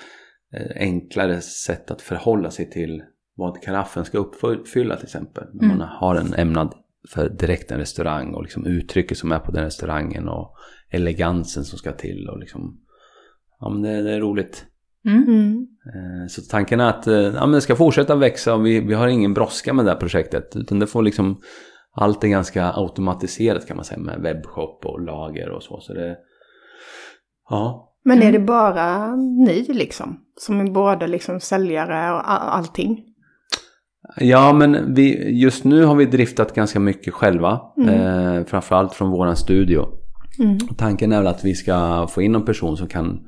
eh, 0.53 0.71
enklare 0.75 1.41
sätt 1.41 1.91
att 1.91 2.01
förhålla 2.01 2.51
sig 2.51 2.69
till 2.69 3.03
vad 3.35 3.61
karaffen 3.61 4.05
ska 4.05 4.17
uppfylla 4.17 4.95
till 4.95 5.05
exempel. 5.05 5.43
Mm. 5.43 5.67
När 5.67 5.67
man 5.67 5.87
har 5.87 6.15
en 6.15 6.33
ämnad 6.33 6.73
för 7.09 7.29
direkt 7.29 7.71
en 7.71 7.79
restaurang 7.79 8.33
och 8.33 8.43
liksom 8.43 8.65
uttrycket 8.65 9.17
som 9.17 9.31
är 9.31 9.39
på 9.39 9.51
den 9.51 9.63
restaurangen 9.63 10.27
och 10.27 10.55
elegansen 10.89 11.63
som 11.63 11.77
ska 11.77 11.91
till 11.91 12.29
och 12.29 12.39
liksom 12.39 12.79
ja 13.59 13.69
men 13.69 13.81
det, 13.81 14.01
det 14.01 14.11
är 14.11 14.19
roligt. 14.19 14.65
Mm. 15.05 15.23
mm. 15.23 15.67
Eh, 15.85 16.27
så 16.27 16.41
tanken 16.41 16.79
är 16.79 16.89
att 16.89 17.07
ja, 17.07 17.45
men 17.45 17.51
det 17.51 17.61
ska 17.61 17.75
fortsätta 17.75 18.15
växa 18.15 18.55
och 18.55 18.65
vi, 18.65 18.79
vi 18.79 18.93
har 18.93 19.07
ingen 19.07 19.33
brådska 19.33 19.73
med 19.73 19.85
det 19.85 19.91
här 19.91 19.99
projektet 19.99 20.55
utan 20.55 20.79
det 20.79 20.87
får 20.87 21.03
liksom 21.03 21.41
allt 21.95 22.23
är 22.23 22.27
ganska 22.27 22.71
automatiserat 22.73 23.67
kan 23.67 23.75
man 23.75 23.85
säga 23.85 23.99
med 23.99 24.21
webbshop 24.21 24.85
och 24.85 25.01
lager 25.01 25.49
och 25.49 25.63
så. 25.63 25.79
så 25.79 25.93
det, 25.93 26.17
ja. 27.49 27.91
Men 28.03 28.21
är 28.21 28.31
det 28.31 28.39
bara 28.39 29.15
ni 29.15 29.65
liksom? 29.69 30.19
Som 30.39 30.59
är 30.59 30.71
både 30.71 31.07
liksom 31.07 31.39
säljare 31.39 32.13
och 32.13 32.31
allting? 32.55 33.03
Ja, 34.17 34.53
men 34.53 34.93
vi, 34.93 35.29
just 35.41 35.63
nu 35.63 35.83
har 35.83 35.95
vi 35.95 36.05
driftat 36.05 36.55
ganska 36.55 36.79
mycket 36.79 37.13
själva. 37.13 37.61
Mm. 37.77 37.89
Eh, 37.89 38.45
framförallt 38.45 38.93
från 38.93 39.11
våran 39.11 39.35
studio. 39.35 39.87
Mm. 40.39 40.57
Tanken 40.77 41.11
är 41.11 41.17
väl 41.17 41.27
att 41.27 41.45
vi 41.45 41.55
ska 41.55 42.07
få 42.07 42.21
in 42.21 42.31
någon 42.31 42.45
person 42.45 42.77
som 42.77 42.87
kan 42.87 43.19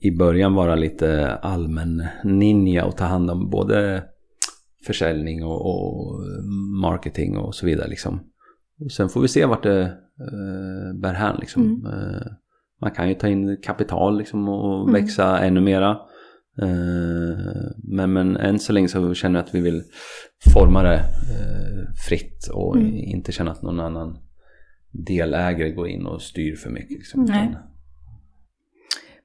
i 0.00 0.10
början 0.10 0.54
vara 0.54 0.74
lite 0.74 1.34
allmän 1.34 2.06
ninja 2.24 2.84
och 2.84 2.96
ta 2.96 3.04
hand 3.04 3.30
om 3.30 3.50
både 3.50 4.02
försäljning 4.86 5.44
och, 5.44 5.66
och, 5.66 6.20
marketing 6.82 7.36
och 7.36 7.54
så 7.54 7.66
vidare. 7.66 7.88
Liksom. 7.88 8.20
Och 8.84 8.92
sen 8.92 9.08
får 9.08 9.20
vi 9.20 9.28
se 9.28 9.46
vart 9.46 9.62
det 9.62 9.82
eh, 10.20 11.00
bär 11.00 11.12
hän. 11.12 11.36
Liksom. 11.40 11.62
Mm. 11.62 11.86
Eh, 11.86 12.26
man 12.80 12.90
kan 12.90 13.08
ju 13.08 13.14
ta 13.14 13.28
in 13.28 13.56
kapital 13.62 14.18
liksom, 14.18 14.48
och 14.48 14.88
mm. 14.88 14.92
växa 14.92 15.38
ännu 15.38 15.60
mera. 15.60 15.96
Eh, 16.62 17.70
men, 17.84 18.12
men 18.12 18.36
än 18.36 18.58
så 18.58 18.72
länge 18.72 18.88
så 18.88 19.14
känner 19.14 19.38
jag 19.38 19.46
att 19.46 19.54
vi 19.54 19.60
vill 19.60 19.82
forma 20.52 20.82
det 20.82 20.94
eh, 20.96 21.94
fritt 22.08 22.48
och 22.52 22.76
mm. 22.76 22.94
inte 22.94 23.32
känna 23.32 23.50
att 23.50 23.62
någon 23.62 23.80
annan 23.80 24.18
delägare 24.90 25.70
går 25.70 25.88
in 25.88 26.06
och 26.06 26.22
styr 26.22 26.56
för 26.56 26.70
mycket. 26.70 26.98
Liksom. 26.98 27.24
Nej. 27.24 27.56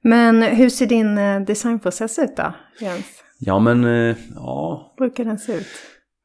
Men 0.04 0.42
hur 0.44 0.70
ser 0.70 0.88
din 0.88 1.18
eh, 1.18 1.42
designprocess 1.42 2.20
ut 2.20 2.38
då, 2.38 2.54
Jens? 2.82 3.06
Ja 3.40 3.60
men, 3.60 3.84
ja. 4.36 4.94
brukar 4.98 5.26
den 5.26 5.38
se 5.38 5.54
ut? 5.54 5.68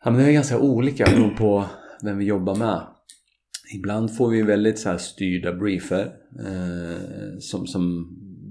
Ja 0.04 0.10
men 0.10 0.20
det 0.20 0.28
är 0.28 0.32
ganska 0.32 0.58
olika 0.58 1.04
beroende 1.04 1.36
på 1.36 1.64
vem 2.02 2.18
vi 2.18 2.24
jobbar 2.24 2.56
med. 2.56 2.86
Ibland 3.74 4.16
får 4.16 4.28
vi 4.28 4.42
väldigt 4.42 4.78
så 4.78 4.88
här 4.88 4.98
styrda 4.98 5.52
briefer. 5.52 6.12
Eh, 6.46 7.38
som, 7.40 7.66
som, 7.66 8.08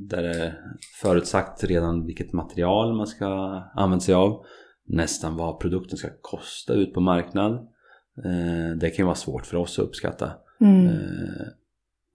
där 0.09 0.23
det 0.23 0.43
är 0.43 0.53
förutsagt 1.01 1.63
redan 1.63 2.05
vilket 2.05 2.33
material 2.33 2.97
man 2.97 3.07
ska 3.07 3.27
använda 3.75 3.99
sig 3.99 4.15
av. 4.15 4.45
Nästan 4.87 5.35
vad 5.35 5.59
produkten 5.59 5.97
ska 5.97 6.07
kosta 6.21 6.73
ut 6.73 6.93
på 6.93 7.01
marknad. 7.01 7.53
Eh, 8.25 8.77
det 8.79 8.89
kan 8.89 9.05
vara 9.05 9.15
svårt 9.15 9.45
för 9.45 9.57
oss 9.57 9.79
att 9.79 9.85
uppskatta. 9.85 10.31
Mm. 10.61 10.85
Eh, 10.85 11.47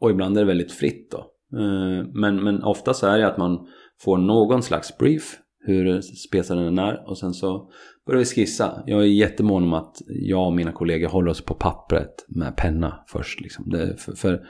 och 0.00 0.10
ibland 0.10 0.36
är 0.36 0.40
det 0.40 0.46
väldigt 0.46 0.72
fritt 0.72 1.10
då. 1.10 1.18
Eh, 1.58 2.06
men, 2.12 2.44
men 2.44 2.62
ofta 2.62 2.94
så 2.94 3.06
är 3.06 3.18
det 3.18 3.26
att 3.26 3.38
man 3.38 3.66
får 4.00 4.18
någon 4.18 4.62
slags 4.62 4.98
brief 4.98 5.38
hur 5.64 6.00
spelaren 6.00 6.78
är 6.78 7.08
och 7.08 7.18
sen 7.18 7.34
så 7.34 7.70
börjar 8.06 8.18
vi 8.18 8.24
skissa. 8.24 8.82
Jag 8.86 9.00
är 9.00 9.06
jättemån 9.06 9.62
om 9.62 9.72
att 9.72 9.96
jag 10.08 10.46
och 10.46 10.52
mina 10.52 10.72
kollegor 10.72 11.08
håller 11.08 11.30
oss 11.30 11.44
på 11.44 11.54
pappret 11.54 12.24
med 12.28 12.56
penna 12.56 13.04
först. 13.08 13.40
Liksom. 13.40 13.70
För, 13.98 14.12
för, 14.16 14.42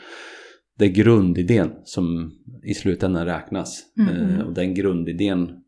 det 0.78 0.84
är 0.84 0.88
grundidén 0.88 1.72
som 1.84 2.32
i 2.64 2.74
slutändan 2.74 3.26
räknas. 3.26 3.82
Mm. 3.98 4.16
Eh, 4.16 4.46
och 4.46 4.54
den 4.54 4.74
grundidén 4.74 5.62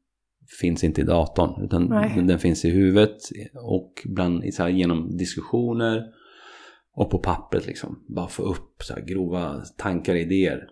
finns 0.61 0.85
inte 0.85 1.01
i 1.01 1.05
datorn 1.05 1.65
utan 1.65 1.85
Nej. 1.85 2.23
den 2.23 2.39
finns 2.39 2.65
i 2.65 2.71
huvudet 2.71 3.17
och 3.55 3.93
bland, 4.05 4.55
så 4.55 4.63
här, 4.63 4.71
genom 4.71 5.17
diskussioner 5.17 6.03
och 6.97 7.11
på 7.11 7.19
pappret 7.19 7.67
liksom. 7.67 8.05
Bara 8.09 8.29
få 8.29 8.43
upp 8.43 8.83
så 8.83 8.95
grova 9.07 9.63
tankar 9.77 10.15
och 10.15 10.21
idéer. 10.21 10.69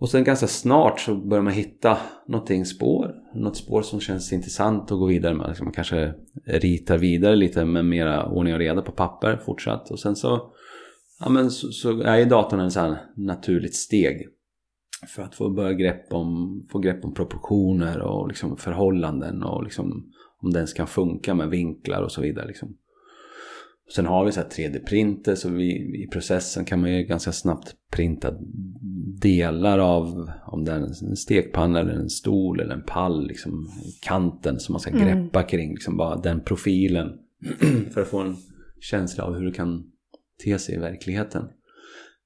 Och 0.00 0.08
sen 0.08 0.24
ganska 0.24 0.46
snart 0.46 1.00
så 1.00 1.14
börjar 1.14 1.42
man 1.42 1.52
hitta 1.52 1.98
någonting 2.28 2.64
spår. 2.64 3.14
Något 3.34 3.56
spår 3.56 3.82
som 3.82 4.00
känns 4.00 4.32
intressant 4.32 4.82
att 4.82 4.98
gå 4.98 5.06
vidare 5.06 5.34
med. 5.34 5.48
Liksom 5.48 5.64
man 5.64 5.74
kanske 5.74 6.14
ritar 6.46 6.98
vidare 6.98 7.36
lite 7.36 7.64
med 7.64 7.84
mera 7.84 8.26
ordning 8.26 8.54
och 8.54 8.60
reda 8.60 8.82
på 8.82 8.92
papper 8.92 9.36
fortsatt. 9.36 9.90
Och 9.90 10.00
sen 10.00 10.16
så, 10.16 10.52
ja 11.18 11.28
men 11.28 11.50
så, 11.50 11.72
så 11.72 12.02
är 12.02 12.26
datorn 12.26 12.60
en 12.60 12.70
sån 12.70 12.82
här 12.82 12.98
naturligt 13.16 13.74
steg. 13.74 14.28
För 15.06 15.22
att 15.22 15.34
få 15.34 15.50
börja 15.50 15.72
grepp 15.72 16.12
om, 16.12 16.62
få 16.70 16.78
grepp 16.78 17.04
om 17.04 17.14
proportioner 17.14 18.00
och 18.00 18.28
liksom 18.28 18.56
förhållanden 18.56 19.42
och 19.42 19.64
liksom 19.64 20.12
om 20.42 20.50
den 20.50 20.66
ska 20.66 20.86
funka 20.86 21.34
med 21.34 21.50
vinklar 21.50 22.02
och 22.02 22.12
så 22.12 22.20
vidare. 22.20 22.46
Liksom. 22.46 22.76
Sen 23.94 24.06
har 24.06 24.24
vi 24.24 24.32
så 24.32 24.40
3D-printer 24.40 25.34
så 25.34 25.48
vi, 25.48 25.72
i 26.04 26.08
processen 26.12 26.64
kan 26.64 26.80
man 26.80 26.96
ju 26.96 27.02
ganska 27.02 27.32
snabbt 27.32 27.74
printa 27.92 28.34
delar 29.20 29.78
av 29.78 30.30
om 30.46 30.64
det 30.64 30.72
är 30.72 30.76
en 30.76 31.16
stekpanna 31.16 31.80
eller 31.80 31.92
en 31.92 32.10
stol 32.10 32.60
eller 32.60 32.74
en 32.74 32.84
pall. 32.86 33.26
Liksom, 33.26 33.68
kanten 34.02 34.60
som 34.60 34.72
man 34.72 34.80
ska 34.80 34.90
mm. 34.90 35.04
greppa 35.04 35.38
mm. 35.38 35.48
kring. 35.48 35.70
Liksom 35.70 35.96
bara 35.96 36.16
den 36.16 36.40
profilen. 36.40 37.08
för 37.94 38.00
att 38.00 38.08
få 38.08 38.18
en 38.18 38.36
känsla 38.80 39.24
av 39.24 39.34
hur 39.34 39.44
det 39.44 39.52
kan 39.52 39.84
te 40.44 40.58
sig 40.58 40.74
i 40.74 40.78
verkligheten. 40.78 41.48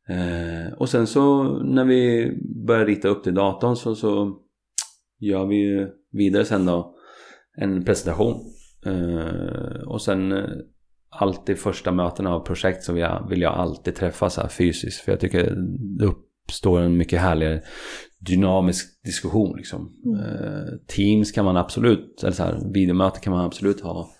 Eh, 0.08 0.72
och 0.72 0.88
sen 0.88 1.06
så 1.06 1.42
när 1.62 1.84
vi 1.84 2.32
börjar 2.66 2.86
rita 2.86 3.08
upp 3.08 3.24
till 3.24 3.34
datorn 3.34 3.76
så, 3.76 3.94
så 3.94 4.38
gör 5.20 5.46
vi 5.46 5.56
ju 5.56 5.88
vidare 6.12 6.44
sen 6.44 6.66
då 6.66 6.96
en 7.56 7.84
presentation. 7.84 8.40
Eh, 8.86 9.82
och 9.86 10.02
sen 10.02 10.32
eh, 10.32 10.48
alltid 11.10 11.58
första 11.58 11.92
mötena 11.92 12.34
av 12.34 12.40
projekt 12.40 12.82
så 12.82 12.92
vill 12.92 13.02
jag, 13.02 13.28
vill 13.28 13.42
jag 13.42 13.54
alltid 13.54 13.94
träffa 13.94 14.30
så 14.30 14.40
här 14.40 14.48
fysiskt. 14.48 15.00
För 15.00 15.12
jag 15.12 15.20
tycker 15.20 15.54
det 15.98 16.04
uppstår 16.04 16.80
en 16.80 16.96
mycket 16.96 17.20
härligare 17.20 17.62
dynamisk 18.18 19.02
diskussion. 19.04 19.56
Liksom. 19.56 19.92
Mm. 20.04 20.20
Eh, 20.20 20.68
Teams 20.86 21.32
kan 21.32 21.44
man 21.44 21.56
absolut, 21.56 22.22
eller 22.22 22.32
så 22.32 22.42
här, 22.42 22.72
videomöte 22.74 23.20
kan 23.20 23.32
man 23.32 23.44
absolut 23.44 23.80
ha 23.80 24.10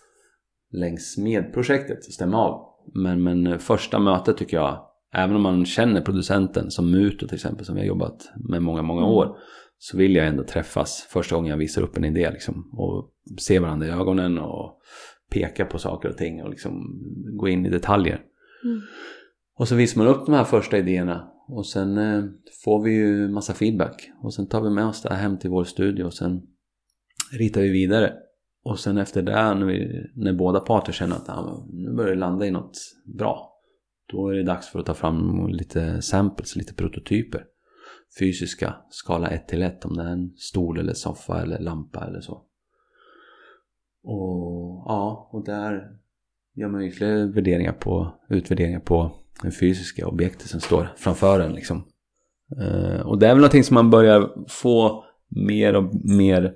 längs 0.73 1.19
med 1.19 1.53
projektet 1.53 1.99
och 2.07 2.13
stämma 2.13 2.39
av. 2.39 2.72
Men, 2.95 3.23
men 3.23 3.59
första 3.59 3.99
mötet 3.99 4.37
tycker 4.37 4.57
jag, 4.57 4.87
även 5.15 5.37
om 5.37 5.43
man 5.43 5.67
känner 5.67 6.01
producenten 6.01 6.71
som 6.71 6.91
Muto 6.91 7.27
till 7.27 7.35
exempel 7.35 7.67
som 7.67 7.75
vi 7.75 7.81
har 7.81 7.89
jobbat 7.89 8.33
med 8.37 8.63
många, 8.63 8.83
många 8.83 9.01
mm. 9.01 9.13
år. 9.13 9.37
Så 9.79 9.97
vill 9.97 10.15
jag 10.15 10.27
ändå 10.27 10.45
träffas 10.45 11.09
första 11.11 11.35
gången 11.35 11.51
jag 11.51 11.57
visar 11.57 11.83
upp 11.83 11.97
en 11.97 12.05
idé 12.05 12.31
liksom, 12.31 12.71
och 12.73 13.11
se 13.39 13.59
varandra 13.59 13.87
i 13.87 13.91
ögonen 13.91 14.39
och 14.39 14.81
peka 15.31 15.65
på 15.65 15.79
saker 15.79 16.09
och 16.09 16.17
ting 16.17 16.43
och 16.43 16.51
liksom 16.51 17.01
gå 17.39 17.49
in 17.49 17.67
i 17.67 17.71
detaljer. 17.71 18.21
Mm. 18.65 18.81
Och 19.59 19.69
så 19.69 19.75
visar 19.75 19.99
man 19.99 20.15
upp 20.15 20.27
de 20.27 20.35
här 20.35 20.45
första 20.45 20.79
idéerna 20.79 21.29
och 21.49 21.67
sen 21.67 21.99
eh, 21.99 22.25
får 22.65 22.83
vi 22.83 22.93
ju 22.93 23.29
massa 23.29 23.55
feedback 23.55 24.11
och 24.23 24.35
sen 24.35 24.47
tar 24.47 24.61
vi 24.61 24.71
med 24.71 24.87
oss 24.87 25.03
det 25.03 25.15
här 25.15 25.23
hem 25.23 25.39
till 25.39 25.51
vår 25.51 25.65
studio 25.65 26.05
och 26.05 26.15
sen 26.15 26.43
ritar 27.39 27.61
vi 27.61 27.69
vidare. 27.69 28.13
Och 28.65 28.79
sen 28.79 28.99
efter 28.99 29.23
det, 29.23 29.55
när, 29.55 29.67
vi, 29.67 30.07
när 30.15 30.33
båda 30.33 30.61
parter 30.61 30.93
känner 30.93 31.17
att 31.17 31.29
ah, 31.29 31.65
nu 31.73 31.93
börjar 31.93 32.11
det 32.11 32.21
landa 32.21 32.47
i 32.47 32.51
något 32.51 32.79
bra, 33.05 33.53
då 34.13 34.29
är 34.29 34.35
det 34.35 34.43
dags 34.43 34.69
för 34.69 34.79
att 34.79 34.87
ta 34.87 34.95
fram 34.95 35.49
lite 35.49 36.03
samples, 36.03 36.57
lite 36.57 36.75
prototyper. 36.75 37.45
Fysiska, 38.19 38.75
skala 38.91 39.29
1 39.29 39.49
till 39.49 39.63
1 39.63 39.85
om 39.85 39.97
det 39.97 40.03
är 40.03 40.13
en 40.13 40.33
stol 40.37 40.79
eller 40.79 40.95
soffa 40.95 41.43
eller 41.43 41.59
lampa 41.59 42.07
eller 42.07 42.21
så. 42.21 42.43
Och 44.05 44.85
ja, 44.87 45.29
och 45.33 45.45
där 45.45 45.89
gör 46.55 46.69
man 46.69 46.83
ytterligare 46.83 47.27
värderingar 47.27 47.73
på, 47.73 48.13
utvärderingar 48.29 48.81
på 48.81 49.11
det 49.43 49.51
fysiska 49.51 50.07
objektet 50.07 50.49
som 50.49 50.61
står 50.61 50.89
framför 50.97 51.41
en 51.41 51.53
liksom. 51.53 51.85
Eh, 52.61 53.01
och 53.01 53.19
det 53.19 53.27
är 53.27 53.31
väl 53.31 53.41
någonting 53.41 53.65
som 53.65 53.75
man 53.75 53.91
börjar 53.91 54.31
få 54.49 55.05
mer 55.29 55.77
och 55.77 55.95
mer 56.05 56.55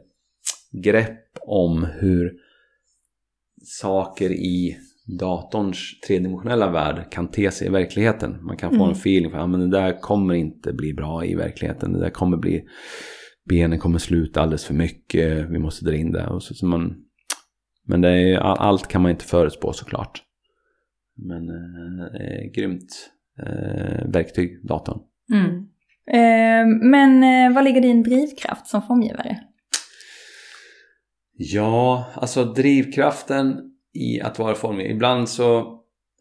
grepp 0.73 1.39
om 1.41 1.85
hur 1.85 2.33
saker 3.63 4.31
i 4.31 4.77
datorns 5.07 6.01
tredimensionella 6.07 6.71
värld 6.71 7.11
kan 7.11 7.31
te 7.31 7.51
sig 7.51 7.67
i 7.67 7.71
verkligheten. 7.71 8.45
Man 8.45 8.57
kan 8.57 8.71
få 8.71 8.77
mm. 8.77 8.89
en 8.89 8.93
feeling 8.93 9.31
för 9.31 9.39
att 9.39 9.55
ah, 9.55 9.57
det 9.57 9.71
där 9.71 10.01
kommer 10.01 10.35
inte 10.35 10.73
bli 10.73 10.95
bra 10.95 11.25
i 11.25 11.35
verkligheten. 11.35 11.93
Det 11.93 12.01
där 12.01 12.11
kommer 12.11 12.37
bli, 12.37 12.65
benen 13.49 13.79
kommer 13.79 13.99
sluta 13.99 14.41
alldeles 14.41 14.65
för 14.65 14.75
mycket, 14.75 15.51
vi 15.51 15.59
måste 15.59 15.85
dra 15.85 15.95
in 15.95 16.13
det. 16.13 16.27
Och 16.27 16.43
så, 16.43 16.55
så 16.55 16.67
man, 16.67 16.97
men 17.87 18.01
det 18.01 18.11
är, 18.11 18.39
allt 18.39 18.89
kan 18.89 19.03
man 19.03 19.11
inte 19.11 19.25
förutspå 19.25 19.73
såklart. 19.73 20.23
Men 21.17 21.49
eh, 21.51 22.51
grymt 22.55 23.11
eh, 23.39 24.09
verktyg, 24.09 24.67
datorn. 24.67 24.99
Mm. 25.33 25.67
Eh, 26.11 26.87
men 26.91 27.23
eh, 27.23 27.55
vad 27.55 27.65
ligger 27.65 27.81
din 27.81 28.03
drivkraft 28.03 28.67
som 28.67 28.83
formgivare? 28.83 29.41
Ja, 31.37 32.07
alltså 32.15 32.45
drivkraften 32.45 33.73
i 33.93 34.21
att 34.21 34.39
vara 34.39 34.55
formgivare. 34.55 34.93
Ibland 34.93 35.29
så... 35.29 35.59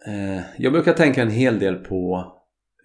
Eh, 0.08 0.41
jag 0.58 0.73
brukar 0.73 0.93
tänka 0.93 1.21
en 1.21 1.30
hel 1.30 1.60
del 1.60 1.75
på 1.75 2.32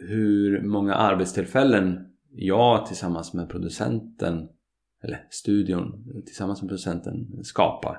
hur 0.08 0.62
många 0.62 0.94
arbetstillfällen 0.94 1.98
jag 2.32 2.86
tillsammans 2.86 3.34
med 3.34 3.48
producenten 3.48 4.48
eller 5.04 5.26
studion 5.30 6.04
tillsammans 6.26 6.62
med 6.62 6.68
producenten 6.68 7.44
skapar. 7.44 7.98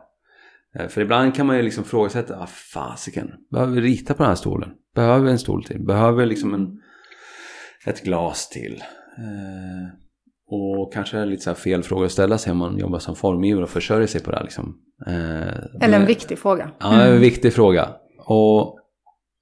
Eh, 0.76 0.88
för 0.88 1.02
ibland 1.02 1.36
kan 1.36 1.48
man 1.48 1.58
ju 1.58 1.62
liksom 1.62 1.84
frågasätta, 1.84 2.40
ah, 2.40 2.48
fasiken, 2.48 3.32
behöver 3.52 3.74
vi 3.74 3.82
rita 3.82 4.14
på 4.14 4.24
den 4.24 4.30
här 4.30 4.36
stolen? 4.36 4.70
Behöver 4.96 5.26
vi 5.26 5.32
en 5.32 5.40
stol 5.40 5.64
till? 5.64 5.86
Behöver 5.86 6.18
vi 6.18 6.26
liksom 6.26 6.54
en, 6.54 6.82
ett 7.86 8.04
glas 8.04 8.50
till? 8.50 8.84
Eh, 9.18 9.94
och 10.52 10.94
kanske 10.94 11.26
lite 11.26 11.44
så 11.44 11.54
fel 11.54 11.84
fråga 11.84 12.06
att 12.06 12.12
ställa 12.12 12.38
sig 12.38 12.52
om 12.52 12.58
man 12.58 12.78
jobbar 12.78 13.00
som 13.00 13.16
formgivare 13.16 13.64
och 13.64 13.70
försörjer 13.70 14.08
sig 14.08 14.24
på 14.24 14.32
det 14.32 14.38
här 14.38 14.44
liksom. 14.44 14.78
Eh, 15.08 15.84
Eller 15.86 16.00
en 16.00 16.06
viktig 16.06 16.40
fråga. 16.40 16.72
Ja, 16.80 16.94
en 16.94 17.08
mm. 17.10 17.22
viktig 17.22 17.54
fråga. 17.54 17.90
Och, 18.28 18.62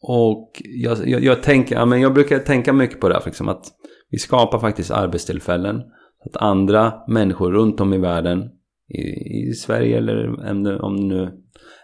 och 0.02 0.52
jag, 0.64 1.08
jag, 1.08 1.24
jag, 1.24 1.44
tänker, 1.44 1.76
ja, 1.76 1.86
men 1.86 2.02
jag 2.02 2.14
brukar 2.14 2.40
tänka 2.40 2.74
mycket 2.74 3.00
på 3.00 3.10
det 3.10 3.16
här, 3.16 3.22
liksom, 3.26 3.50
att 3.50 3.66
vi 4.10 4.18
skapar 4.18 4.60
faktiskt 4.60 4.92
arbetstillfällen. 4.92 5.82
Så 6.24 6.30
att 6.30 6.44
andra 6.44 6.94
människor 7.08 7.52
runt 7.52 7.80
om 7.80 7.94
i 7.94 7.98
världen 7.98 8.50
i, 8.88 9.02
i 9.50 9.54
Sverige 9.54 9.98
eller 9.98 10.46
om 10.82 10.98
det 10.98 11.16
nu 11.16 11.24
är 11.24 11.32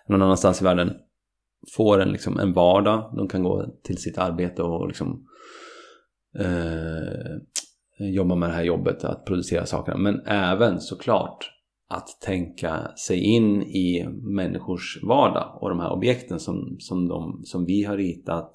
någon 0.08 0.22
annanstans 0.22 0.62
i 0.62 0.64
världen 0.64 0.92
får 1.76 2.02
en, 2.02 2.12
liksom, 2.12 2.40
en 2.40 2.54
vardag. 2.54 3.14
De 3.18 3.28
kan 3.28 3.44
gå 3.44 3.66
till 3.84 3.98
sitt 3.98 4.18
arbete 4.18 4.62
och 4.64 4.88
liksom, 4.88 5.26
eh, 6.40 7.36
Eh, 8.00 8.10
jobba 8.10 8.36
med 8.36 8.50
det 8.50 8.54
här 8.54 8.64
jobbet, 8.64 9.04
att 9.04 9.26
producera 9.26 9.66
sakerna. 9.66 9.98
Men 9.98 10.22
även 10.26 10.80
såklart 10.80 11.52
att 11.90 12.22
tänka 12.22 12.92
sig 13.08 13.20
in 13.20 13.62
i 13.62 14.08
människors 14.36 15.04
vardag 15.04 15.58
och 15.62 15.70
de 15.70 15.80
här 15.80 15.92
objekten 15.92 16.40
som, 16.40 16.76
som, 16.80 17.08
de, 17.08 17.42
som 17.44 17.66
vi 17.66 17.84
har 17.84 17.98
ritat 17.98 18.52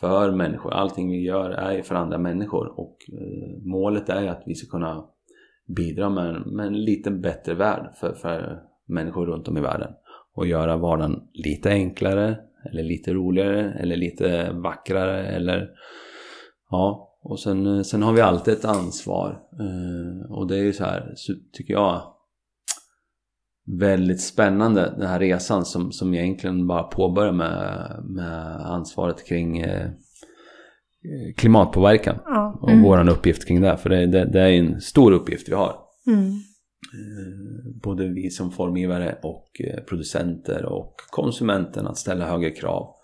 för 0.00 0.30
människor. 0.30 0.72
Allting 0.72 1.10
vi 1.10 1.22
gör 1.22 1.50
är 1.50 1.82
för 1.82 1.94
andra 1.94 2.18
människor 2.18 2.80
och 2.80 2.96
eh, 3.12 3.62
målet 3.62 4.08
är 4.08 4.26
att 4.26 4.42
vi 4.46 4.54
ska 4.54 4.70
kunna 4.70 5.04
bidra 5.76 6.10
med, 6.10 6.46
med 6.46 6.66
en 6.66 6.84
lite 6.84 7.10
bättre 7.10 7.54
värld 7.54 7.90
för, 8.00 8.12
för 8.12 8.58
människor 8.86 9.26
runt 9.26 9.48
om 9.48 9.56
i 9.56 9.60
världen. 9.60 9.92
Och 10.34 10.46
göra 10.46 10.76
vardagen 10.76 11.22
lite 11.32 11.70
enklare, 11.70 12.36
eller 12.70 12.82
lite 12.82 13.12
roligare, 13.12 13.72
eller 13.72 13.96
lite 13.96 14.52
vackrare, 14.52 15.26
eller 15.26 15.68
ja. 16.70 17.09
Och 17.22 17.40
sen, 17.40 17.84
sen 17.84 18.02
har 18.02 18.12
vi 18.12 18.20
alltid 18.20 18.54
ett 18.54 18.64
ansvar. 18.64 19.42
Eh, 19.60 20.32
och 20.32 20.46
det 20.46 20.56
är 20.56 20.62
ju 20.62 20.72
så 20.72 20.84
här, 20.84 21.14
tycker 21.52 21.74
jag, 21.74 22.02
väldigt 23.78 24.20
spännande 24.20 24.94
den 24.98 25.08
här 25.08 25.20
resan 25.20 25.64
som, 25.64 25.92
som 25.92 26.14
egentligen 26.14 26.66
bara 26.66 26.82
påbörjar 26.82 27.32
med, 27.32 27.96
med 28.04 28.66
ansvaret 28.66 29.26
kring 29.26 29.58
eh, 29.58 29.90
klimatpåverkan 31.36 32.18
ja. 32.24 32.58
och 32.60 32.70
mm. 32.70 32.82
våran 32.82 33.08
uppgift 33.08 33.46
kring 33.46 33.60
det. 33.60 33.76
För 33.76 33.90
det, 33.90 34.06
det, 34.06 34.24
det, 34.24 34.40
är 34.40 34.52
en 34.52 34.80
stor 34.80 35.12
uppgift 35.12 35.48
vi 35.48 35.54
har. 35.54 35.76
Mm. 36.06 36.26
Eh, 36.26 37.80
både 37.82 38.08
vi 38.08 38.30
som 38.30 38.50
formgivare 38.50 39.18
och 39.22 39.60
eh, 39.60 39.80
producenter 39.80 40.64
och 40.64 40.94
konsumenten 41.10 41.86
att 41.86 41.98
ställa 41.98 42.26
högre 42.26 42.50
krav. 42.50 42.94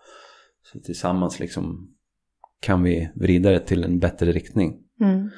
Så 0.73 0.81
tillsammans 0.81 1.41
liksom 1.41 1.96
kan 2.61 2.83
vi 2.83 3.09
vrida 3.15 3.51
det 3.51 3.61
till 3.61 3.85
en 3.85 3.99
bättre 3.99 4.33
riktning. 4.33 4.79
Mm. 5.01 5.31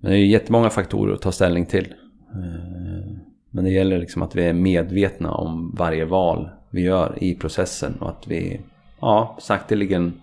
Men 0.00 0.10
det 0.10 0.18
är 0.18 0.26
jättemånga 0.26 0.70
faktorer 0.70 1.14
att 1.14 1.22
ta 1.22 1.32
ställning 1.32 1.66
till. 1.66 1.94
Eh, 2.30 3.16
men 3.50 3.64
det 3.64 3.70
gäller 3.70 3.98
liksom 3.98 4.22
att 4.22 4.34
vi 4.34 4.44
är 4.44 4.52
medvetna 4.52 5.32
om 5.32 5.74
varje 5.78 6.04
val 6.04 6.50
vi 6.70 6.82
gör 6.82 7.18
i 7.20 7.34
processen 7.34 7.96
och 8.00 8.10
att 8.10 8.26
vi 8.26 8.60
ja, 9.00 9.38
sakteligen 9.40 10.20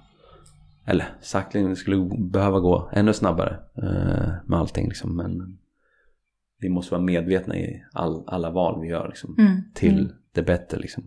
eller 0.86 1.06
sakteligen 1.22 1.76
skulle 1.76 2.10
behöva 2.18 2.60
gå 2.60 2.90
ännu 2.94 3.14
snabbare 3.14 3.60
eh, 3.78 4.34
med 4.46 4.60
allting 4.60 4.88
liksom. 4.88 5.16
Men 5.16 5.58
vi 6.60 6.70
måste 6.70 6.94
vara 6.94 7.04
medvetna 7.04 7.58
i 7.58 7.84
all, 7.94 8.24
alla 8.28 8.50
val 8.50 8.82
vi 8.82 8.88
gör 8.88 9.08
liksom, 9.08 9.36
mm. 9.40 9.62
till 9.74 10.00
mm. 10.00 10.12
det 10.34 10.44
bättre 10.44 10.80
liksom. 10.80 11.04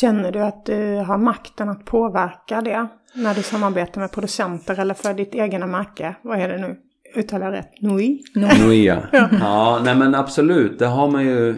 Känner 0.00 0.32
du 0.32 0.40
att 0.40 0.66
du 0.66 0.96
har 0.96 1.18
makten 1.18 1.68
att 1.68 1.84
påverka 1.84 2.60
det 2.60 2.88
när 3.14 3.34
du 3.34 3.42
samarbetar 3.42 4.00
med 4.00 4.12
producenter 4.12 4.80
eller 4.80 4.94
för 4.94 5.14
ditt 5.14 5.34
egna 5.34 5.66
märke? 5.66 6.16
Vad 6.22 6.40
är 6.40 6.48
det 6.48 6.58
nu? 6.58 6.76
Uttalar 7.16 7.46
jag 7.46 7.52
rätt? 7.52 7.82
Nui? 7.82 8.22
Nui, 8.34 8.86
ja. 8.86 9.02
ja. 9.12 9.80
nej 9.84 9.96
men 9.96 10.14
absolut. 10.14 10.78
Det 10.78 10.86
har 10.86 11.10
man 11.10 11.24
ju 11.24 11.56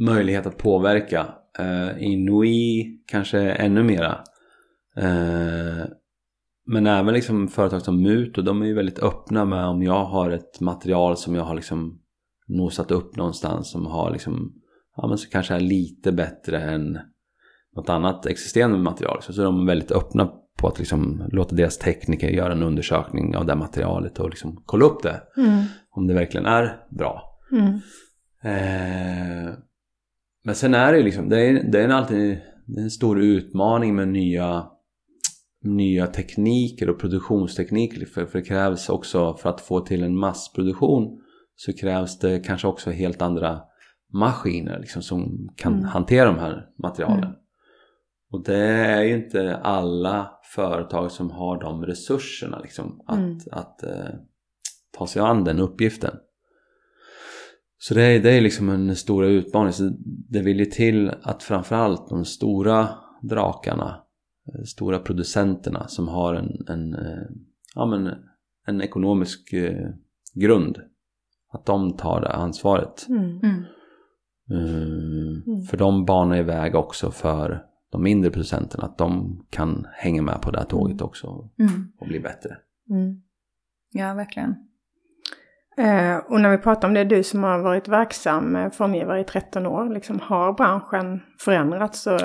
möjlighet 0.00 0.46
att 0.46 0.58
påverka. 0.58 1.26
Uh, 1.60 2.02
I 2.02 2.16
Nui 2.16 2.84
kanske 3.06 3.40
ännu 3.40 3.82
mera. 3.82 4.18
Uh, 5.02 5.84
men 6.66 6.86
även 6.86 7.14
liksom 7.14 7.48
företag 7.48 7.82
som 7.82 8.02
Muto, 8.02 8.42
de 8.42 8.62
är 8.62 8.66
ju 8.66 8.74
väldigt 8.74 8.98
öppna 8.98 9.44
med 9.44 9.66
om 9.66 9.82
jag 9.82 10.04
har 10.04 10.30
ett 10.30 10.60
material 10.60 11.16
som 11.16 11.34
jag 11.34 11.44
har 11.44 11.54
liksom 11.54 11.98
nosat 12.48 12.90
upp 12.90 13.16
någonstans 13.16 13.70
som 13.70 13.86
har 13.86 14.10
liksom 14.10 14.52
ja, 14.96 15.08
men 15.08 15.18
så 15.18 15.30
kanske 15.30 15.54
är 15.54 15.60
lite 15.60 16.12
bätre 16.12 16.60
än 16.60 16.98
något 17.76 17.88
annat 17.88 18.26
existerande 18.26 18.78
material. 18.78 19.22
Så, 19.22 19.32
så 19.32 19.40
är 19.40 19.44
de 19.44 19.66
väldigt 19.66 19.92
öppna 19.92 20.32
på 20.58 20.68
att 20.68 20.78
liksom 20.78 21.28
låta 21.32 21.54
deras 21.54 21.78
tekniker 21.78 22.28
göra 22.28 22.52
en 22.52 22.62
undersökning 22.62 23.36
av 23.36 23.46
det 23.46 23.54
materialet 23.54 24.18
och 24.18 24.30
liksom 24.30 24.62
kolla 24.66 24.84
upp 24.84 25.02
det. 25.02 25.22
Mm. 25.36 25.64
Om 25.90 26.06
det 26.06 26.14
verkligen 26.14 26.46
är 26.46 26.76
bra. 26.90 27.38
Mm. 27.52 27.72
Eh, 28.42 29.54
men 30.44 30.54
sen 30.54 30.74
är 30.74 30.92
det 30.92 31.02
liksom, 31.02 31.28
det 31.28 31.40
är, 31.40 31.70
det 31.72 31.80
är 31.80 31.88
alltid 31.88 32.40
det 32.66 32.80
är 32.80 32.84
en 32.84 32.90
stor 32.90 33.20
utmaning 33.20 33.94
med 33.94 34.08
nya, 34.08 34.66
nya 35.64 36.06
tekniker 36.06 36.90
och 36.90 37.00
produktionstekniker. 37.00 38.06
För, 38.06 38.26
för 38.26 38.38
det 38.38 38.44
krävs 38.44 38.88
också, 38.88 39.34
för 39.34 39.50
att 39.50 39.60
få 39.60 39.80
till 39.80 40.02
en 40.02 40.18
massproduktion 40.18 41.20
så 41.56 41.72
krävs 41.72 42.18
det 42.18 42.38
kanske 42.38 42.68
också 42.68 42.90
helt 42.90 43.22
andra 43.22 43.60
maskiner 44.12 44.78
liksom, 44.80 45.02
som 45.02 45.48
kan 45.56 45.72
Mm. 45.72 45.84
hantera 45.84 46.26
de 46.26 46.38
här 46.38 46.66
materialen. 46.82 47.32
Mm. 48.32 48.40
Och 48.40 48.44
det 48.44 48.56
är 48.64 49.02
ju 49.02 49.14
inte 49.14 49.56
alla 49.56 50.30
företag 50.54 51.10
som 51.10 51.30
har 51.30 51.60
de 51.60 51.86
resurserna 51.86 52.58
liksom, 52.58 53.00
att, 53.06 53.18
Mm. 53.18 53.38
att 53.50 53.82
eh, 53.82 54.14
ta 54.98 55.06
sig 55.06 55.22
an 55.22 55.44
den 55.44 55.58
uppgiften. 55.60 56.16
Så 57.78 57.94
det 57.94 58.02
är, 58.02 58.20
det 58.20 58.30
är 58.30 58.40
liksom 58.40 58.68
en 58.68 58.96
stora 58.96 59.26
utmaning. 59.26 59.72
Så 59.72 59.90
det 60.28 60.42
vill 60.42 60.58
ju 60.58 60.64
till 60.64 61.12
att 61.22 61.42
framförallt 61.42 62.08
de 62.08 62.24
stora 62.24 62.88
drakarna, 63.22 64.02
eh, 64.48 64.62
stora 64.64 64.98
producenterna 64.98 65.88
som 65.88 66.08
har 66.08 66.34
en, 66.34 66.64
en, 66.68 66.94
eh, 66.94 67.26
ja, 67.74 67.86
men 67.86 68.10
en 68.66 68.80
ekonomisk 68.82 69.52
eh, 69.52 69.88
grund, 70.34 70.78
att 71.52 71.66
de 71.66 71.96
tar 71.96 72.20
det 72.20 72.28
ansvaret. 72.32 73.06
Mm. 73.08 73.40
Mm. 73.42 73.64
Eh, 74.50 75.64
För 75.70 75.76
de 75.76 76.04
banar 76.04 76.36
iväg 76.36 76.74
också 76.74 77.10
för 77.10 77.62
de 77.96 78.02
mindre 78.02 78.30
producenterna, 78.30 78.84
att 78.84 78.98
de 78.98 79.38
kan 79.50 79.86
hänga 79.92 80.22
med 80.22 80.40
på 80.42 80.50
det 80.50 80.58
här 80.58 80.66
tåget 80.66 81.00
också 81.00 81.48
Mm. 81.58 81.92
och 81.98 82.06
bli 82.06 82.20
bättre. 82.20 82.56
Mm. 82.90 83.20
Ja, 83.92 84.14
verkligen. 84.14 84.54
Eh, 85.78 86.16
och 86.16 86.40
när 86.40 86.50
vi 86.50 86.58
pratar 86.58 86.88
om 86.88 86.94
det, 86.94 87.04
du 87.04 87.22
som 87.22 87.42
har 87.44 87.58
varit 87.58 87.88
verksam 87.88 88.56
eh, 88.56 88.70
formgivare 88.70 89.20
i 89.20 89.24
13 89.24 89.66
år, 89.66 89.94
liksom, 89.94 90.20
har 90.22 90.52
branschen 90.52 91.20
förändrats? 91.40 92.06
Och, 92.06 92.20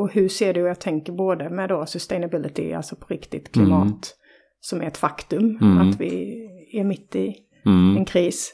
och 0.00 0.12
hur 0.12 0.28
ser 0.28 0.54
du, 0.54 0.60
jag 0.60 0.80
tänker 0.80 1.12
både 1.12 1.50
med 1.50 1.68
då 1.68 1.86
sustainability, 1.86 2.72
alltså 2.72 2.96
på 2.96 3.06
riktigt 3.06 3.52
klimat, 3.52 3.82
Mm. 3.82 3.98
som 4.60 4.80
är 4.80 4.84
ett 4.86 4.96
faktum, 4.96 5.58
Mm. 5.60 5.78
att 5.78 6.00
vi 6.00 6.34
är 6.72 6.84
mitt 6.84 7.16
i 7.16 7.34
Mm. 7.66 7.96
en 7.96 8.04
kris. 8.04 8.52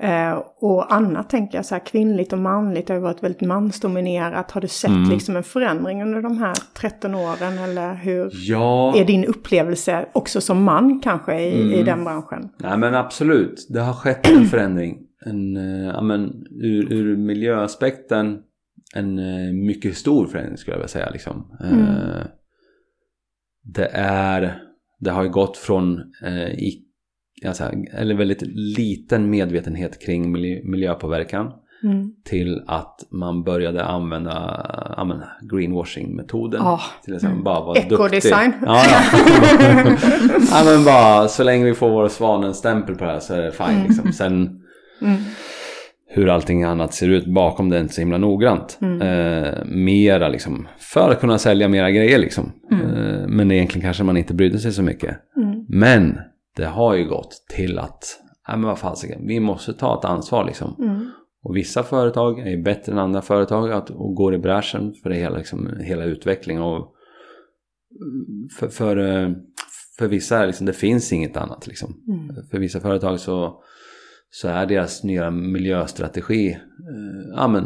Mm. 0.00 0.32
Eh, 0.32 0.42
och 0.60 0.94
annat 0.94 1.30
tänker 1.30 1.58
jag 1.58 1.66
så 1.66 1.74
här, 1.74 1.86
kvinnligt 1.86 2.32
och 2.32 2.38
manligt 2.38 2.88
har 2.88 2.96
ju 2.96 3.02
varit 3.02 3.22
väldigt 3.22 3.40
mansdominerat. 3.48 4.50
Har 4.50 4.60
du 4.60 4.68
sett 4.68 4.90
Mm. 4.90 5.10
liksom 5.10 5.36
en 5.36 5.42
förändring 5.42 6.02
under 6.02 6.22
de 6.22 6.38
här 6.38 6.54
13 6.74 7.14
åren 7.14 7.58
eller 7.58 7.94
hur 7.94 8.30
Ja, 8.32 8.96
är 8.96 9.04
din 9.04 9.24
upplevelse 9.24 10.06
också 10.12 10.40
som 10.40 10.62
man 10.64 11.00
kanske 11.00 11.40
i, 11.40 11.48
i 11.54 11.72
Mm. 11.72 11.84
den 11.84 12.04
branschen? 12.04 12.48
Nej 12.56 12.78
men 12.78 12.94
absolut, 12.94 13.66
det 13.70 13.80
har 13.80 13.92
skett 13.92 14.28
en 14.30 14.44
förändring. 14.50 14.98
En, 15.26 15.56
eh, 15.56 15.86
ja, 15.94 16.00
men, 16.02 16.44
ur, 16.62 16.92
ur 16.92 17.16
miljöaspekten 17.16 18.38
en 18.94 19.18
eh, 19.18 19.52
mycket 19.52 19.96
stor 19.96 20.26
förändring 20.26 20.56
skulle 20.56 20.74
jag 20.74 20.78
vilja 20.78 20.88
säga. 20.88 21.10
Liksom. 21.10 21.56
Mm. 21.60 21.78
Eh, 21.80 22.26
det 23.74 23.88
är, 23.92 24.62
det 25.00 25.10
har 25.10 25.22
ju 25.22 25.30
gått 25.30 25.56
från 25.56 26.00
eh, 26.24 26.48
i, 26.48 26.84
alltså, 27.46 27.64
eller 27.92 28.14
väldigt 28.14 28.42
liten 28.78 29.30
medvetenhet 29.30 30.02
kring 30.06 30.32
miljö, 30.32 30.60
miljöpåverkan 30.64 31.52
Mm. 31.84 32.10
till 32.24 32.62
att 32.66 32.96
man 33.10 33.42
började 33.44 33.84
använda, 33.84 34.32
använda 34.96 35.28
greenwashing-metoden. 35.42 36.60
Ja. 36.64 36.80
Till 37.04 37.14
exempel 37.14 37.42
bara 37.42 37.60
vara 37.60 37.74
duktig. 37.74 37.94
Ecodesign. 37.94 38.52
Ja, 38.66 38.82
ja. 38.90 39.00
ja 40.50 40.62
men 40.64 40.84
bara 40.84 41.28
så 41.28 41.42
länge 41.44 41.64
vi 41.64 41.74
får 41.74 41.90
vår 41.90 42.08
svanenstämpel 42.08 42.94
på 42.94 43.04
det 43.04 43.10
här 43.10 43.20
så 43.20 43.34
är 43.34 43.42
det 43.42 43.52
fine 43.52 43.82
liksom. 43.88 44.12
Sen 44.12 44.60
Mm. 45.02 45.16
hur 46.08 46.28
allting 46.28 46.62
annat 46.64 46.94
ser 46.94 47.08
ut 47.08 47.26
bakom 47.26 47.68
det 47.68 47.76
är 47.76 47.80
inte 47.80 47.94
så 47.94 48.00
himla 48.00 48.18
noggrant. 48.18 48.78
Mm. 48.82 49.02
Eh, 49.02 49.64
mera 49.64 50.28
liksom, 50.28 50.68
för 50.78 51.10
att 51.10 51.20
kunna 51.20 51.38
sälja 51.38 51.68
mera 51.68 51.90
grejer 51.90 52.18
liksom. 52.18 52.52
Mm. 52.72 52.86
Eh, 52.86 53.26
men 53.28 53.50
egentligen 53.52 53.82
kanske 53.84 54.04
man 54.04 54.16
inte 54.16 54.34
brydde 54.34 54.58
sig 54.58 54.72
så 54.72 54.82
mycket. 54.82 55.16
Mm. 55.36 55.64
Men 55.68 56.18
det 56.56 56.66
har 56.66 56.94
ju 56.94 57.08
gått 57.08 57.44
till 57.48 57.78
att, 57.78 58.20
nej 58.48 58.56
men 58.56 58.66
vad 58.66 58.78
fasiken, 58.78 59.26
vi 59.26 59.40
måste 59.40 59.72
ta 59.72 59.98
ett 59.98 60.04
ansvar 60.04 60.44
liksom. 60.44 60.76
Mm. 60.78 61.10
Och 61.42 61.56
vissa 61.56 61.82
företag 61.82 62.38
är 62.40 62.50
ju 62.50 62.62
bättre 62.62 62.92
än 62.92 62.98
andra 62.98 63.22
företag 63.22 63.72
att, 63.72 63.90
och 63.90 64.14
går 64.14 64.34
i 64.34 64.38
bräschen 64.38 64.94
för 65.02 65.10
det 65.10 65.16
hela, 65.16 65.38
liksom, 65.38 65.76
hela 65.80 66.04
utvecklingen. 66.04 66.62
Och 66.62 66.94
för, 68.58 68.68
för, 68.68 68.96
för 69.98 70.08
vissa 70.08 70.46
liksom, 70.46 70.66
det 70.66 70.72
finns 70.72 71.12
inget 71.12 71.36
annat 71.36 71.66
liksom. 71.66 71.94
Mm. 72.08 72.46
För 72.50 72.58
vissa 72.58 72.80
företag 72.80 73.20
så, 73.20 73.62
så 74.30 74.48
är 74.48 74.66
deras 74.66 75.04
nya 75.04 75.30
miljöstrategi, 75.30 76.50
eh, 76.50 77.28
ja 77.36 77.48
men 77.48 77.64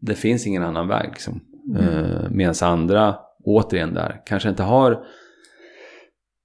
det 0.00 0.14
finns 0.14 0.46
ingen 0.46 0.62
annan 0.62 0.88
väg 0.88 1.08
liksom. 1.10 1.40
Eh, 1.78 2.30
Medan 2.30 2.54
andra, 2.62 3.16
återigen 3.44 3.94
där, 3.94 4.22
kanske 4.26 4.48
inte 4.48 4.62
har 4.62 5.04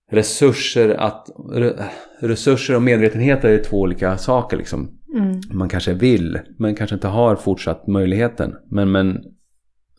resurser 0.10 0.90
att, 0.90 1.30
re, 1.54 1.74
resurser 2.20 2.76
och 2.76 2.82
medvetenhet 2.82 3.44
är 3.44 3.64
två 3.64 3.78
olika 3.80 4.18
saker 4.18 4.58
liksom 4.58 4.96
Mm. 5.16 5.42
man 5.52 5.70
kanske 5.70 5.94
vill 5.94 6.40
men 6.58 6.76
kanske 6.76 6.94
inte 6.96 7.08
har 7.08 7.36
fortsatt 7.36 7.88
möjligheten. 7.88 8.56
Men, 8.72 8.92
men 8.92 9.24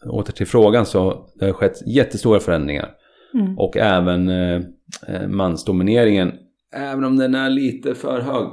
åter 0.07 0.33
till 0.33 0.47
frågan 0.47 0.87
så 0.87 1.29
det 1.39 1.45
har 1.45 1.53
skett 1.53 1.87
jättestora 1.87 2.41
förändringar. 2.41 2.91
Mm. 3.35 3.59
Och 3.59 3.77
även 3.77 4.29
eh, 4.29 4.61
eh, 5.09 5.29
mansdomineringen, 5.29 6.33
även 6.75 7.05
om 7.05 7.17
den 7.17 7.35
är 7.35 7.51
lite 7.51 7.95
för 7.95 8.21
hög 8.21 8.47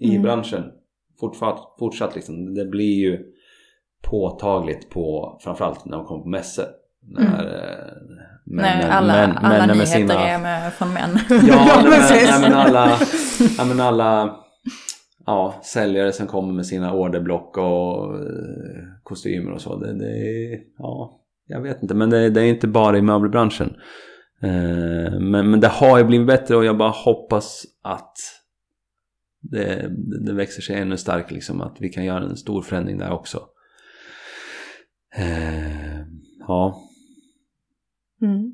i 0.00 0.10
Mm. 0.10 0.22
branschen, 0.22 0.64
fortsatt, 1.20 1.58
fortsatt 1.78 2.14
liksom, 2.14 2.54
det 2.54 2.64
blir 2.64 2.94
ju 2.94 3.18
påtagligt 4.02 4.90
på, 4.90 5.38
framförallt 5.44 5.84
när 5.84 5.96
man 5.96 6.06
kommer 6.06 6.22
på 6.22 6.28
mässor. 6.28 6.64
När, 7.02 7.44
eh, 8.58 8.62
Nej, 8.64 8.84
alla, 8.90 9.12
män- 9.14 9.36
alla 9.38 9.48
männen 9.48 9.68
nyheter 9.78 9.98
sina- 9.98 10.14
är 10.28 10.38
med, 10.38 10.72
från 10.72 10.92
män. 10.92 11.18
Ja, 11.28 11.66
Ja, 11.68 11.82
men, 11.82 12.00
nej, 12.00 12.40
men 12.40 12.52
alla, 12.54 12.86
nej, 13.58 13.66
men 13.68 13.80
alla 13.80 14.36
ja, 15.26 15.60
säljare 15.64 16.12
som 16.12 16.26
kommer 16.26 16.52
med 16.52 16.66
sina 16.66 16.92
orderblock 16.94 17.56
och 17.58 18.14
eh, 18.14 18.22
kostymer 19.02 19.50
och 19.52 19.60
så. 19.60 19.76
Det, 19.78 19.98
det 19.98 20.06
är, 20.18 20.58
ja, 20.78 21.20
jag 21.46 21.60
vet 21.60 21.82
inte, 21.82 21.94
men 21.94 22.10
det, 22.10 22.30
det 22.30 22.40
är 22.40 22.44
inte 22.46 22.68
bara 22.68 22.98
i 22.98 23.02
möbelbranschen. 23.02 23.74
Eh, 24.42 25.20
men, 25.20 25.50
men 25.50 25.60
det 25.60 25.68
har 25.68 25.98
ju 25.98 26.04
blivit 26.04 26.26
bättre 26.26 26.56
och 26.56 26.64
jag 26.64 26.76
bara 26.78 26.90
hoppas 26.90 27.62
att 27.82 28.14
det, 29.40 29.88
det 30.26 30.32
växer 30.32 30.62
sig 30.62 30.76
ännu 30.76 30.96
starkare, 30.96 31.34
liksom, 31.34 31.60
att 31.60 31.76
vi 31.80 31.88
kan 31.88 32.04
göra 32.04 32.24
en 32.24 32.36
stor 32.36 32.62
förändring 32.62 32.98
där 32.98 33.12
också. 33.12 33.40
Eh, 35.16 35.98
ja, 36.48 36.80
Mm. 38.22 38.52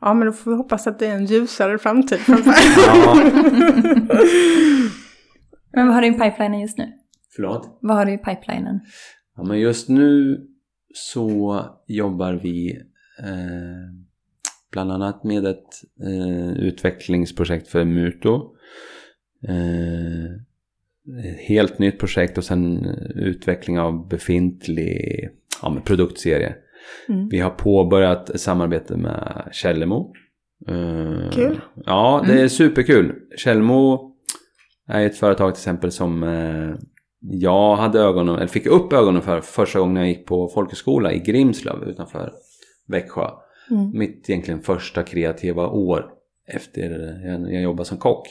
Ja, 0.00 0.14
men 0.14 0.26
då 0.26 0.32
får 0.32 0.50
vi 0.50 0.56
hoppas 0.56 0.86
att 0.86 0.98
det 0.98 1.06
är 1.06 1.14
en 1.14 1.26
ljusare 1.26 1.78
framtid. 1.78 2.18
Ja. 2.86 3.14
Men 5.74 5.86
vad 5.86 5.94
har 5.94 6.02
du 6.02 6.08
i 6.08 6.12
pipelinen 6.12 6.60
just 6.60 6.78
nu? 6.78 6.92
förlåt. 7.36 7.78
Vad 7.80 7.96
har 7.96 8.04
du 8.04 8.12
i 8.12 8.18
pipelinen? 8.18 8.80
Ja, 9.36 9.42
men 9.42 9.60
just 9.60 9.88
nu 9.88 10.40
så 10.94 11.64
jobbar 11.86 12.32
vi 12.32 12.70
eh, 13.18 13.94
bland 14.72 14.92
annat 14.92 15.24
med 15.24 15.46
ett 15.46 15.82
eh, 16.02 16.52
utvecklingsprojekt 16.52 17.68
för 17.68 17.84
Muto. 17.84 18.56
Eh, 19.48 20.24
ett 21.24 21.40
helt 21.40 21.78
nytt 21.78 21.98
projekt 21.98 22.38
och 22.38 22.44
sen 22.44 22.86
utveckling 23.14 23.78
av 23.78 24.08
befintlig 24.08 25.28
ja, 25.62 25.82
produktserie. 25.84 26.54
Mm. 27.08 27.28
Vi 27.28 27.38
har 27.38 27.50
påbörjat 27.50 28.30
ett 28.30 28.40
samarbete 28.40 28.96
med 28.96 29.48
Källemo. 29.52 30.12
Eh, 30.68 31.30
Kul. 31.32 31.60
Ja, 31.86 32.22
det 32.26 32.32
Mm. 32.32 32.44
är 32.44 32.48
superkul. 32.48 33.14
Källemo 33.36 34.12
är 34.88 35.06
ett 35.06 35.16
företag 35.16 35.54
till 35.54 35.60
exempel 35.60 35.92
som 35.92 36.22
eh, 36.22 36.74
jag 37.20 37.76
hade 37.76 38.00
ögonen, 38.00 38.34
eller 38.36 38.46
fick 38.46 38.66
upp 38.66 38.92
ögonen 38.92 39.22
för 39.22 39.40
första 39.40 39.78
gången 39.78 39.96
jag 39.96 40.08
gick 40.08 40.26
på 40.26 40.48
folkhögskola 40.48 41.12
i 41.12 41.18
Grimslöv 41.18 41.84
utanför 41.88 42.32
Växjö. 42.88 43.28
Mm. 43.70 43.98
Mitt 43.98 44.30
egentligen 44.30 44.60
första 44.60 45.02
kreativa 45.02 45.68
år 45.68 46.06
efter 46.48 46.90
jag, 47.26 47.52
jag 47.52 47.62
jobbade 47.62 47.84
som 47.84 47.98
kock. 47.98 48.28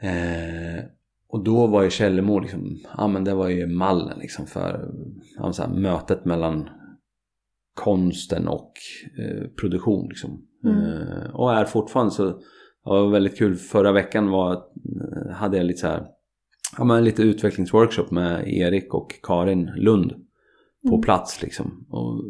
Eh, 0.00 0.84
och 1.28 1.44
då 1.44 1.66
var 1.66 1.82
ju 1.82 1.90
Källemo 1.90 2.38
liksom, 2.38 2.78
ja 2.96 3.06
men 3.08 3.24
det 3.24 3.34
var 3.34 3.48
ju 3.48 3.66
mallen 3.66 4.18
liksom 4.18 4.46
för 4.46 4.88
ja, 5.36 5.52
här, 5.58 5.68
mötet 5.68 6.24
mellan 6.24 6.68
konsten 7.74 8.48
och 8.48 8.72
eh, 9.18 9.48
produktion 9.60 10.06
liksom. 10.08 10.42
Mm. 10.64 10.76
Eh, 10.78 11.30
och 11.34 11.52
är 11.54 11.64
fortfarande 11.64 12.12
så, 12.12 12.24
det 12.24 12.40
var 12.84 13.10
väldigt 13.10 13.38
kul, 13.38 13.56
förra 13.56 13.92
veckan 13.92 14.30
var, 14.30 14.52
eh, 14.52 15.32
hade 15.32 15.56
jag 15.56 15.66
lite 15.66 15.78
så 15.78 15.86
här 15.86 16.06
ja, 16.78 16.84
men 16.84 17.04
lite 17.04 17.22
utvecklingsworkshop 17.22 18.10
med 18.10 18.48
Erik 18.48 18.94
och 18.94 19.12
Karin 19.22 19.70
Lund 19.76 20.10
på 20.82 20.88
Mm. 20.94 21.00
plats 21.00 21.42
liksom. 21.42 21.86
Och 21.90 22.24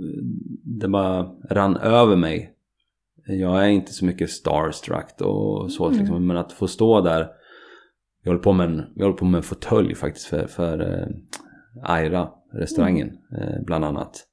det 0.65 0.89
bara 0.89 1.23
rann 1.51 1.77
över 1.77 2.17
mig. 2.17 2.55
Jag 3.27 3.65
är 3.65 3.69
inte 3.69 3.93
så 3.93 4.05
mycket 4.05 4.31
starstruck 4.31 5.21
och 5.21 5.73
så 5.73 5.87
Mm. 5.87 5.99
liksom, 5.99 6.27
men 6.27 6.37
att 6.37 6.53
få 6.53 6.67
stå 6.69 7.01
där. 7.01 7.29
Vi 8.25 8.31
håller 8.31 8.43
på 8.43 8.53
med 8.53 8.67
en, 8.67 8.83
vi 8.97 9.03
håller 9.03 9.17
på 9.17 9.25
med 9.25 9.39
en 9.39 9.43
fåtölj 9.43 9.95
faktiskt 9.95 10.27
för, 10.27 10.47
för 10.47 10.81
eh, 10.81 11.07
Aira, 11.83 12.29
restaurangen 12.53 13.19
eh, 13.39 13.63
bland 13.67 13.85
annat. 13.85 14.27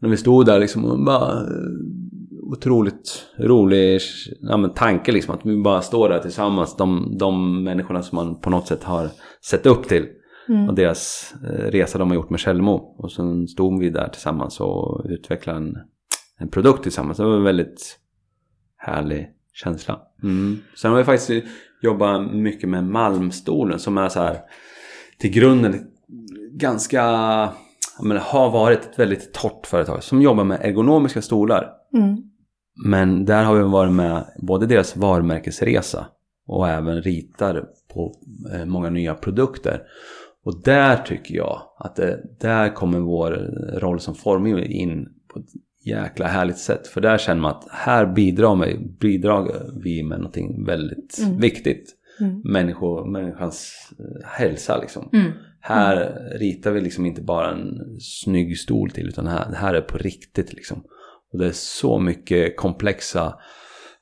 När 0.00 0.08
vi 0.08 0.16
stod 0.16 0.46
där 0.46 0.58
liksom 0.58 0.84
och 0.84 1.04
bara 1.04 1.32
eh, 1.32 1.46
otroligt 2.52 3.26
rolig 3.38 4.00
ja, 4.40 4.68
tanke 4.68 5.12
liksom 5.12 5.34
att 5.34 5.46
vi 5.46 5.62
bara 5.62 5.82
står 5.82 6.08
där 6.08 6.18
tillsammans. 6.18 6.76
De, 6.76 7.16
de 7.18 7.64
människorna 7.64 8.02
som 8.02 8.16
man 8.16 8.40
på 8.40 8.50
något 8.50 8.66
sätt 8.66 8.84
har 8.84 9.08
sett 9.44 9.66
upp 9.66 9.88
till. 9.88 10.06
Mm. 10.48 10.68
Och 10.68 10.74
deras 10.74 11.34
eh, 11.44 11.70
resa 11.70 11.98
de 11.98 12.08
har 12.08 12.14
gjort 12.14 12.30
med 12.30 12.40
Källmo. 12.40 12.72
Och 12.72 13.12
sen 13.12 13.48
stod 13.48 13.80
vi 13.80 13.90
där 13.90 14.08
tillsammans 14.08 14.60
och 14.60 15.04
utvecklade 15.08 15.58
en, 15.58 15.76
en 16.38 16.48
produkt 16.48 16.82
tillsammans. 16.82 17.18
Det 17.18 17.24
var 17.24 17.36
en 17.36 17.42
väldigt 17.42 17.98
härlig 18.76 19.28
känsla. 19.52 20.00
Mm. 20.22 20.58
Sen 20.76 20.90
har 20.90 20.98
vi 20.98 21.04
faktiskt 21.04 21.46
jobbat 21.82 22.34
mycket 22.34 22.68
med 22.68 22.84
Malmstolen 22.84 23.78
som 23.78 23.98
är 23.98 24.08
så 24.08 24.20
här 24.20 24.38
till 25.18 25.30
grunden 25.30 25.86
ganska, 26.52 27.02
menar, 28.02 28.20
har 28.20 28.50
varit 28.50 28.80
ett 28.80 28.98
väldigt 28.98 29.32
torrt 29.32 29.66
företag 29.66 30.02
som 30.02 30.22
jobbar 30.22 30.44
med 30.44 30.60
ergonomiska 30.62 31.22
stolar. 31.22 31.70
Mm. 31.94 32.16
Men 32.86 33.24
där 33.24 33.44
har 33.44 33.54
vi 33.54 33.62
varit 33.62 33.92
med 33.92 34.24
både 34.42 34.66
deras 34.66 34.96
varumärkesresa 34.96 36.06
och 36.46 36.68
även 36.68 37.02
ritar 37.02 37.64
på 37.94 38.14
eh, 38.54 38.64
många 38.64 38.90
nya 38.90 39.14
produkter. 39.14 39.82
Och 40.44 40.62
där 40.62 40.96
tycker 40.96 41.34
jag 41.34 41.62
att 41.78 41.96
det, 41.96 42.20
där 42.40 42.74
kommer 42.74 42.98
vår 42.98 43.30
roll 43.80 44.00
som 44.00 44.14
formgivare 44.14 44.66
in 44.66 45.08
på 45.32 45.38
ett 45.38 45.46
jäkla 45.84 46.26
härligt 46.26 46.58
sätt. 46.58 46.86
För 46.86 47.00
där 47.00 47.18
känner 47.18 47.40
man 47.40 47.50
att 47.50 47.66
här 47.70 48.06
bidrar, 48.06 48.56
vi, 48.66 48.78
bidrar 49.00 49.66
vi 49.82 50.02
med 50.02 50.18
någonting 50.18 50.64
väldigt 50.64 51.18
Mm. 51.22 51.40
viktigt. 51.40 51.96
Mm. 52.20 52.40
Människor, 52.44 53.10
människans 53.10 53.90
eh, 53.98 54.28
hälsa 54.28 54.78
liksom. 54.80 55.08
Mm. 55.12 55.32
Här 55.60 56.18
ritar 56.38 56.70
vi 56.70 56.80
liksom 56.80 57.06
inte 57.06 57.22
bara 57.22 57.50
en 57.50 58.00
snygg 58.00 58.58
stol 58.58 58.90
till 58.90 59.08
utan 59.08 59.26
här, 59.26 59.50
det 59.50 59.56
här 59.56 59.74
är 59.74 59.80
på 59.80 59.98
riktigt 59.98 60.52
liksom. 60.52 60.84
Och 61.32 61.38
det 61.38 61.46
är 61.46 61.52
så 61.52 61.98
mycket 61.98 62.56
komplexa 62.56 63.34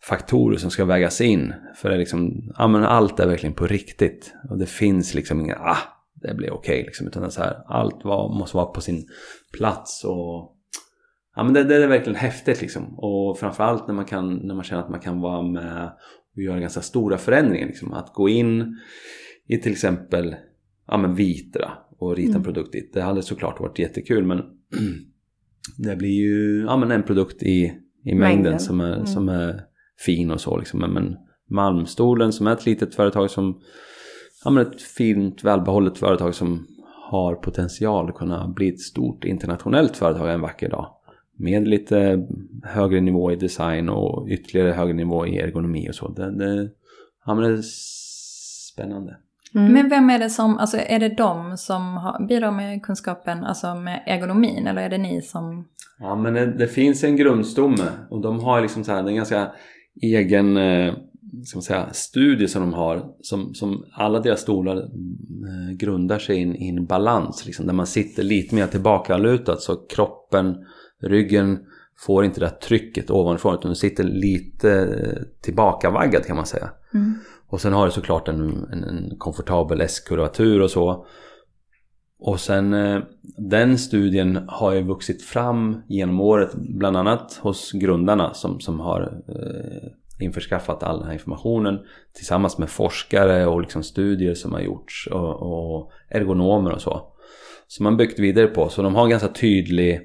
faktorer 0.02 0.56
som 0.56 0.70
ska 0.70 0.84
vägas 0.84 1.20
in. 1.20 1.54
För 1.76 1.88
det 1.88 1.94
är 1.94 1.98
liksom, 1.98 2.52
ja 2.58 2.68
men 2.68 2.84
allt 2.84 3.20
är 3.20 3.26
verkligen 3.26 3.54
på 3.54 3.66
riktigt. 3.66 4.34
Och 4.50 4.58
det 4.58 4.66
finns 4.66 5.14
liksom 5.14 5.40
inga, 5.40 5.56
ah, 5.56 5.78
det 6.14 6.34
blir 6.34 6.50
okej 6.50 6.82
liksom. 6.82 7.06
Utan 7.06 7.22
det 7.22 7.28
är 7.28 7.30
så 7.30 7.42
här, 7.42 7.56
allt 7.66 8.04
var, 8.04 8.38
måste 8.38 8.56
vara 8.56 8.66
på 8.66 8.80
sin 8.80 9.08
plats 9.58 10.04
och 10.04 10.54
Ja 11.38 11.44
men 11.44 11.54
det, 11.54 11.64
det 11.64 11.76
är 11.76 11.88
verkligen 11.88 12.18
häftigt 12.18 12.60
liksom. 12.60 12.98
Och 12.98 13.38
framförallt 13.38 13.86
när 13.86 13.94
man, 13.94 14.04
kan, 14.04 14.34
när 14.34 14.54
man 14.54 14.64
känner 14.64 14.82
att 14.82 14.90
man 14.90 15.00
kan 15.00 15.20
vara 15.20 15.42
med 15.42 15.92
och 16.36 16.42
göra 16.42 16.60
ganska 16.60 16.80
stora 16.80 17.18
förändringar. 17.18 17.66
Liksom. 17.66 17.92
Att 17.92 18.12
gå 18.12 18.28
in 18.28 18.78
i 19.48 19.58
till 19.58 19.72
exempel 19.72 20.36
ja, 20.88 20.96
men 20.96 21.14
Vitra 21.14 21.70
och 21.98 22.16
rita 22.16 22.28
en 22.28 22.34
Mm. 22.34 22.44
produkt 22.44 22.72
dit. 22.72 22.90
Det 22.94 23.02
hade 23.02 23.22
såklart 23.22 23.60
varit 23.60 23.78
jättekul 23.78 24.24
men 24.26 24.42
det 25.78 25.96
blir 25.96 26.12
ju 26.12 26.64
ja, 26.66 26.76
men 26.76 26.90
en 26.90 27.02
produkt 27.02 27.42
i, 27.42 27.72
i 28.04 28.14
mängden, 28.14 28.18
Mängden. 28.42 28.58
Som, 28.58 28.80
är, 28.80 28.94
Mm. 28.94 29.06
som 29.06 29.28
är 29.28 29.60
fin 30.06 30.30
och 30.30 30.40
så. 30.40 30.56
Liksom. 30.58 30.80
Men, 30.80 30.92
men 30.92 31.16
Malmstolen 31.50 32.32
som 32.32 32.46
är 32.46 32.52
ett 32.52 32.66
litet 32.66 32.94
företag 32.94 33.30
som 33.30 33.60
ja, 34.44 34.50
men 34.50 34.66
ett 34.66 34.82
fint 34.82 35.44
välbehållet 35.44 35.98
företag 35.98 36.34
som 36.34 36.66
har 37.10 37.34
potential 37.34 38.08
att 38.08 38.14
kunna 38.14 38.48
bli 38.48 38.68
ett 38.68 38.80
stort 38.80 39.24
internationellt 39.24 39.96
företag 39.96 40.32
en 40.34 40.40
vacker 40.40 40.70
dag. 40.70 40.86
Med 41.40 41.68
lite 41.68 42.26
högre 42.62 43.00
nivå 43.00 43.32
i 43.32 43.36
design 43.36 43.88
och 43.88 44.28
ytterligare 44.28 44.72
högre 44.72 44.92
nivå 44.92 45.26
i 45.26 45.38
ergonomi 45.38 45.88
och 45.90 45.94
så. 45.94 46.08
Det, 46.08 46.30
det, 46.38 46.70
ja, 47.26 47.34
men 47.34 47.44
det 47.44 47.58
är 47.58 47.62
spännande. 48.72 49.16
Mm. 49.54 49.72
Men 49.72 49.88
vem 49.88 50.10
är 50.10 50.18
det 50.18 50.30
som, 50.30 50.58
alltså 50.58 50.76
är 50.76 50.98
det 50.98 51.08
de 51.08 51.56
som 51.56 51.96
har, 51.96 52.26
bidrar 52.26 52.50
med 52.50 52.82
kunskapen, 52.82 53.44
alltså 53.44 53.74
med 53.74 54.02
ergonomin, 54.06 54.66
eller 54.66 54.82
är 54.82 54.88
det 54.88 54.98
ni 54.98 55.22
som... 55.22 55.68
Ja 55.98 56.16
men 56.16 56.34
det, 56.34 56.46
det 56.46 56.68
finns 56.68 57.04
en 57.04 57.16
grundstomme 57.16 57.88
och 58.10 58.20
de 58.20 58.40
har 58.40 58.60
liksom 58.60 58.84
så 58.84 58.92
här, 58.92 59.08
en 59.08 59.16
ganska 59.16 59.50
egen 60.02 60.56
eh, 60.56 60.94
ska 61.44 61.56
man 61.56 61.62
säga, 61.62 61.92
studie 61.92 62.48
som 62.48 62.62
de 62.62 62.72
har 62.72 63.06
som, 63.20 63.54
som 63.54 63.84
alla 63.92 64.20
deras 64.20 64.40
stolar 64.40 64.76
eh, 64.76 65.76
grundar 65.76 66.18
sig 66.18 66.36
i 66.36 66.42
en, 66.42 66.56
i 66.56 66.68
en 66.68 66.86
balans 66.86 67.46
liksom, 67.46 67.66
där 67.66 67.74
man 67.74 67.86
sitter 67.86 68.22
lite 68.22 68.54
mer 68.54 68.66
tillbakalutat 68.66 69.60
så 69.60 69.76
kroppen, 69.76 70.56
ryggen 71.02 71.58
får 72.06 72.24
inte 72.24 72.40
det 72.40 72.46
här 72.46 72.54
trycket 72.54 73.10
ovanifrån 73.10 73.54
utan 73.54 73.70
du 73.70 73.74
sitter 73.74 74.04
lite 74.04 74.72
eh, 74.72 75.22
tillbakavaggad 75.42 76.24
kan 76.24 76.36
man 76.36 76.46
säga. 76.46 76.70
Mm. 76.94 77.14
Och 77.48 77.60
sen 77.60 77.72
har 77.72 77.86
det 77.86 77.92
såklart 77.92 78.28
en, 78.28 78.68
en, 78.72 78.84
en 78.84 79.18
komfortabel 79.18 79.80
S-kurvatur 79.80 80.60
och 80.60 80.70
så. 80.70 81.06
Och 82.20 82.40
sen 82.40 82.74
eh, 82.74 83.00
den 83.38 83.78
studien 83.78 84.44
har 84.48 84.72
ju 84.72 84.82
vuxit 84.82 85.22
fram 85.22 85.82
genom 85.88 86.20
året 86.20 86.54
bland 86.54 86.96
annat 86.96 87.34
hos 87.34 87.72
grundarna 87.72 88.34
som, 88.34 88.60
som 88.60 88.80
har 88.80 89.22
eh, 89.28 90.24
införskaffat 90.24 90.82
all 90.82 90.98
den 90.98 91.06
här 91.06 91.12
informationen 91.12 91.78
tillsammans 92.12 92.58
med 92.58 92.70
forskare 92.70 93.46
och 93.46 93.60
liksom 93.60 93.82
studier 93.82 94.34
som 94.34 94.52
har 94.52 94.60
gjorts 94.60 95.08
och, 95.12 95.42
och 95.42 95.90
ergonomer 96.08 96.72
och 96.72 96.80
så. 96.80 97.12
Som 97.66 97.84
man 97.84 97.96
byggt 97.96 98.18
vidare 98.18 98.46
på. 98.46 98.68
Så 98.68 98.82
de 98.82 98.94
har 98.94 99.08
ganska 99.08 99.28
tydlig, 99.28 100.00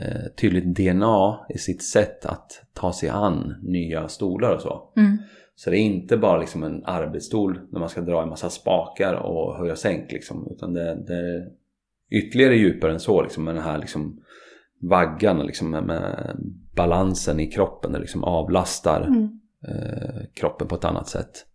eh, 0.00 0.32
tydligt 0.40 0.76
DNA 0.76 1.46
i 1.54 1.58
sitt 1.58 1.82
sätt 1.82 2.26
att 2.26 2.62
ta 2.74 2.92
sig 2.92 3.08
an 3.08 3.54
nya 3.62 4.08
stolar 4.08 4.54
och 4.54 4.60
så. 4.60 4.92
Mm. 4.96 5.18
Så 5.56 5.70
det 5.70 5.76
är 5.78 5.80
inte 5.80 6.16
bara 6.16 6.40
liksom 6.40 6.62
en 6.62 6.84
arbetsstol 6.84 7.60
när 7.70 7.80
man 7.80 7.88
ska 7.88 8.00
dra 8.00 8.22
en 8.22 8.28
massa 8.28 8.50
spakar 8.50 9.14
och 9.14 9.56
höja 9.56 9.72
och 9.72 9.78
sänk 9.78 10.12
liksom. 10.12 10.48
Utan 10.50 10.72
det, 10.72 11.04
det 11.06 11.14
är 11.14 11.48
ytterligare 12.10 12.56
djupare 12.56 12.92
än 12.92 13.00
så 13.00 13.22
liksom 13.22 13.44
med 13.44 13.54
den 13.54 13.64
här 13.64 13.78
liksom 13.78 14.20
vaggan 14.80 15.46
liksom 15.46 15.70
med, 15.70 15.84
med 15.84 16.36
balansen 16.74 17.40
i 17.40 17.46
kroppen. 17.46 17.92
Det 17.92 17.98
liksom 17.98 18.24
avlastar 18.24 19.06
Mm. 19.06 19.40
eh, 19.68 20.20
kroppen 20.34 20.68
på 20.68 20.74
ett 20.74 20.84
annat 20.84 21.08
sätt. 21.08 21.46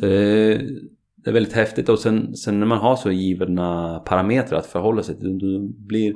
Så 0.00 0.06
det, 0.06 0.58
det 1.16 1.30
är 1.30 1.32
väldigt 1.32 1.52
häftigt 1.52 1.88
och 1.88 1.98
sen, 1.98 2.36
sen 2.36 2.60
när 2.60 2.66
man 2.66 2.78
har 2.78 2.96
så 2.96 3.10
givna 3.10 3.98
parametrar 4.06 4.58
att 4.58 4.66
förhålla 4.66 5.02
sig 5.02 5.20
till 5.20 5.38
då 5.38 5.58
blir 5.86 6.14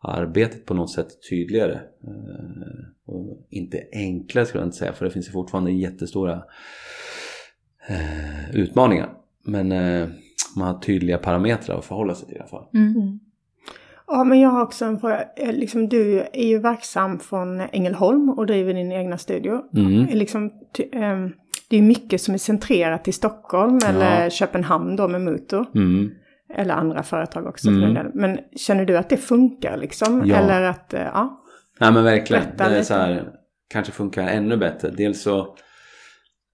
arbetet 0.00 0.66
på 0.66 0.74
något 0.74 0.90
sätt 0.90 1.08
tydligare. 1.30 1.80
Eh, 2.04 3.12
och 3.14 3.46
inte 3.50 3.84
enklare 3.92 4.46
skulle 4.46 4.62
jag 4.62 4.68
inte 4.68 4.76
säga 4.76 4.92
för 4.92 5.04
det 5.04 5.10
finns 5.10 5.28
ju 5.28 5.32
fortfarande 5.32 5.72
jättestora 5.72 6.42
eh, 7.88 8.56
utmaningar. 8.56 9.10
Men 9.44 9.72
eh, 9.72 10.08
man 10.56 10.74
har 10.74 10.80
tydliga 10.80 11.18
parametrar 11.18 11.78
att 11.78 11.84
förhålla 11.84 12.14
sig 12.14 12.28
till 12.28 12.36
i 12.36 12.40
alla 12.40 12.48
fall. 12.48 12.66
Mm. 12.74 12.96
Mm. 12.96 13.20
Ja, 14.06 14.24
men 14.24 14.40
jag 14.40 14.50
har 14.50 14.62
också 14.62 14.84
en 14.84 14.98
fråga. 14.98 15.24
Liksom, 15.36 15.88
du 15.88 16.20
är 16.20 16.46
ju 16.46 16.58
verksam 16.58 17.18
från 17.18 17.60
Ängelholm 17.60 18.30
och 18.30 18.46
driver 18.46 18.74
din 18.74 18.92
egna 18.92 19.18
studio. 19.18 19.62
Mm. 19.76 20.06
Liksom, 20.06 20.52
ty, 20.72 20.84
ehm, 20.92 21.32
det 21.68 21.76
är 21.76 21.82
mycket 21.82 22.20
som 22.20 22.34
är 22.34 22.38
centrerat 22.38 23.08
i 23.08 23.12
Stockholm 23.12 23.78
eller 23.86 24.30
Köpenhamn 24.30 24.96
då 24.96 25.08
med 25.08 25.20
Muto. 25.20 25.64
Mm. 25.74 26.10
Eller 26.54 26.74
andra 26.74 27.02
företag 27.02 27.46
också 27.46 27.68
Mm. 27.68 27.94
för. 27.94 28.10
Men 28.14 28.38
känner 28.56 28.84
du 28.84 28.96
att 28.98 29.08
det 29.08 29.16
funkar 29.16 29.76
liksom? 29.76 30.22
Ja. 30.26 30.36
Eller 30.36 30.62
att, 30.62 30.94
eh, 30.94 31.00
ja. 31.00 31.44
Nej 31.80 31.92
men 31.92 32.04
verkligen. 32.04 32.42
Det 32.58 32.64
är 32.64 32.82
så 32.82 32.94
här, 32.94 33.28
kanske 33.72 33.92
funkar 33.92 34.26
ännu 34.28 34.56
bättre. 34.56 34.90
Dels 34.96 35.22
så 35.22 35.54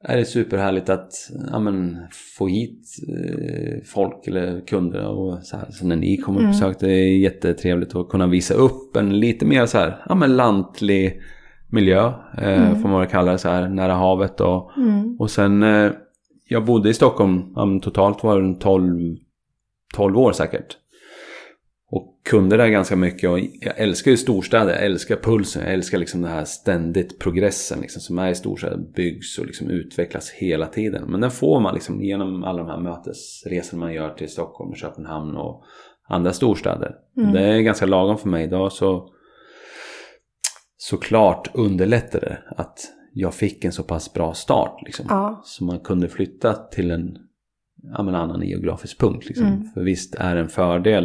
är 0.05 0.17
det 0.17 0.25
superhärligt 0.25 0.89
att 0.89 1.11
ja, 1.53 1.59
men, 1.59 1.97
få 2.39 2.47
hit 2.49 2.87
eh, 3.09 3.83
folk 3.87 4.27
eller 4.27 4.67
kunder 4.67 5.07
och 5.07 5.39
så 5.43 5.57
här. 5.57 5.67
Så 5.71 5.87
när 5.87 5.97
ni 5.97 6.17
kommer 6.17 6.39
på 6.39 6.43
Mm. 6.45 6.51
besök 6.53 6.77
det 6.81 6.91
är 6.93 7.19
jättetrevligt 7.19 7.95
att 7.97 8.09
kunna 8.09 8.27
visa 8.27 8.55
upp 8.55 8.97
en 8.97 9.21
lite 9.21 9.47
mer 9.47 9.67
så 9.67 9.79
här, 9.79 10.03
ja 10.09 10.15
men 10.15 10.37
lantlig 10.37 11.21
miljö. 11.71 12.13
Eh, 12.39 12.67
Mm. 12.67 12.83
Får 12.83 12.89
man 12.89 13.01
väl 13.01 13.09
kalla 13.11 13.33
det 13.33 13.39
så 13.39 13.49
här, 13.49 13.69
nära 13.69 13.95
havet 13.95 14.41
och 14.41 14.71
Mm. 14.77 15.17
och 15.19 15.31
sen, 15.31 15.63
eh, 15.63 15.91
jag 16.49 16.65
bodde 16.65 16.89
i 16.91 16.95
Stockholm, 16.95 17.43
ja, 17.55 17.79
totalt 17.83 18.25
var 18.25 18.41
det 18.43 18.61
12, 18.61 19.17
12 19.95 20.19
år 20.19 20.33
säkert. 20.33 20.77
Och 21.91 22.21
kunde 22.25 22.57
där 22.57 22.69
ganska 22.69 22.97
mycket 22.97 23.31
och 23.31 23.39
jag 23.39 23.79
älskar 23.79 24.11
ju 24.11 24.17
storstäder, 24.17 24.73
jag 24.73 24.85
älskar 24.85 25.17
pulsen, 25.17 25.63
jag 25.63 25.75
älskar 25.75 25.99
liksom 25.99 26.23
den 26.23 26.31
här 26.31 26.45
ständigt 26.45 27.19
progressen 27.19 27.81
liksom, 27.81 28.01
som 28.01 28.19
är 28.19 28.31
i 28.31 28.35
storstäder, 28.35 28.77
byggs 28.77 29.39
och 29.39 29.47
liksom 29.47 29.71
utvecklas 29.71 30.31
hela 30.31 30.67
tiden. 30.67 31.05
Men 31.09 31.21
den 31.21 31.31
får 31.31 31.61
man 31.61 31.75
liksom 31.75 32.03
genom 32.03 32.45
alla 32.45 32.59
de 32.59 32.69
här 32.69 32.81
mötesresor 32.81 33.79
man 33.79 33.93
gör 33.93 34.11
till 34.11 34.29
Stockholm 34.29 34.71
och 34.71 34.77
Köpenhamn 34.77 35.37
och 35.37 35.65
andra 36.09 36.33
storstäder. 36.33 36.95
Mm. 37.17 37.33
Det 37.33 37.41
är 37.41 37.61
ganska 37.61 37.87
lagom 37.87 38.19
för 38.19 38.29
mig 38.29 38.45
idag 38.45 38.73
så 38.73 39.11
såklart 40.77 41.51
underlättade 41.55 42.27
det 42.27 42.39
att 42.57 42.79
jag 43.13 43.35
fick 43.35 43.65
en 43.65 43.73
så 43.73 43.83
pass 43.83 44.13
bra 44.13 44.35
start. 44.35 44.83
Liksom. 44.85 45.07
Ja. 45.09 45.43
Så 45.45 45.65
man 45.65 45.81
kunde 45.81 46.09
flytta 46.09 46.53
till 46.53 46.91
en, 46.91 47.19
ja, 47.93 48.03
men 48.03 48.15
annan 48.15 48.43
geografisk 48.43 48.99
punkt. 49.01 49.27
Liksom. 49.29 49.47
Mm. 49.47 49.65
För 49.75 49.81
visst 49.81 50.15
är 50.15 50.35
det 50.35 50.41
en 50.41 50.49
fördel, 50.49 51.05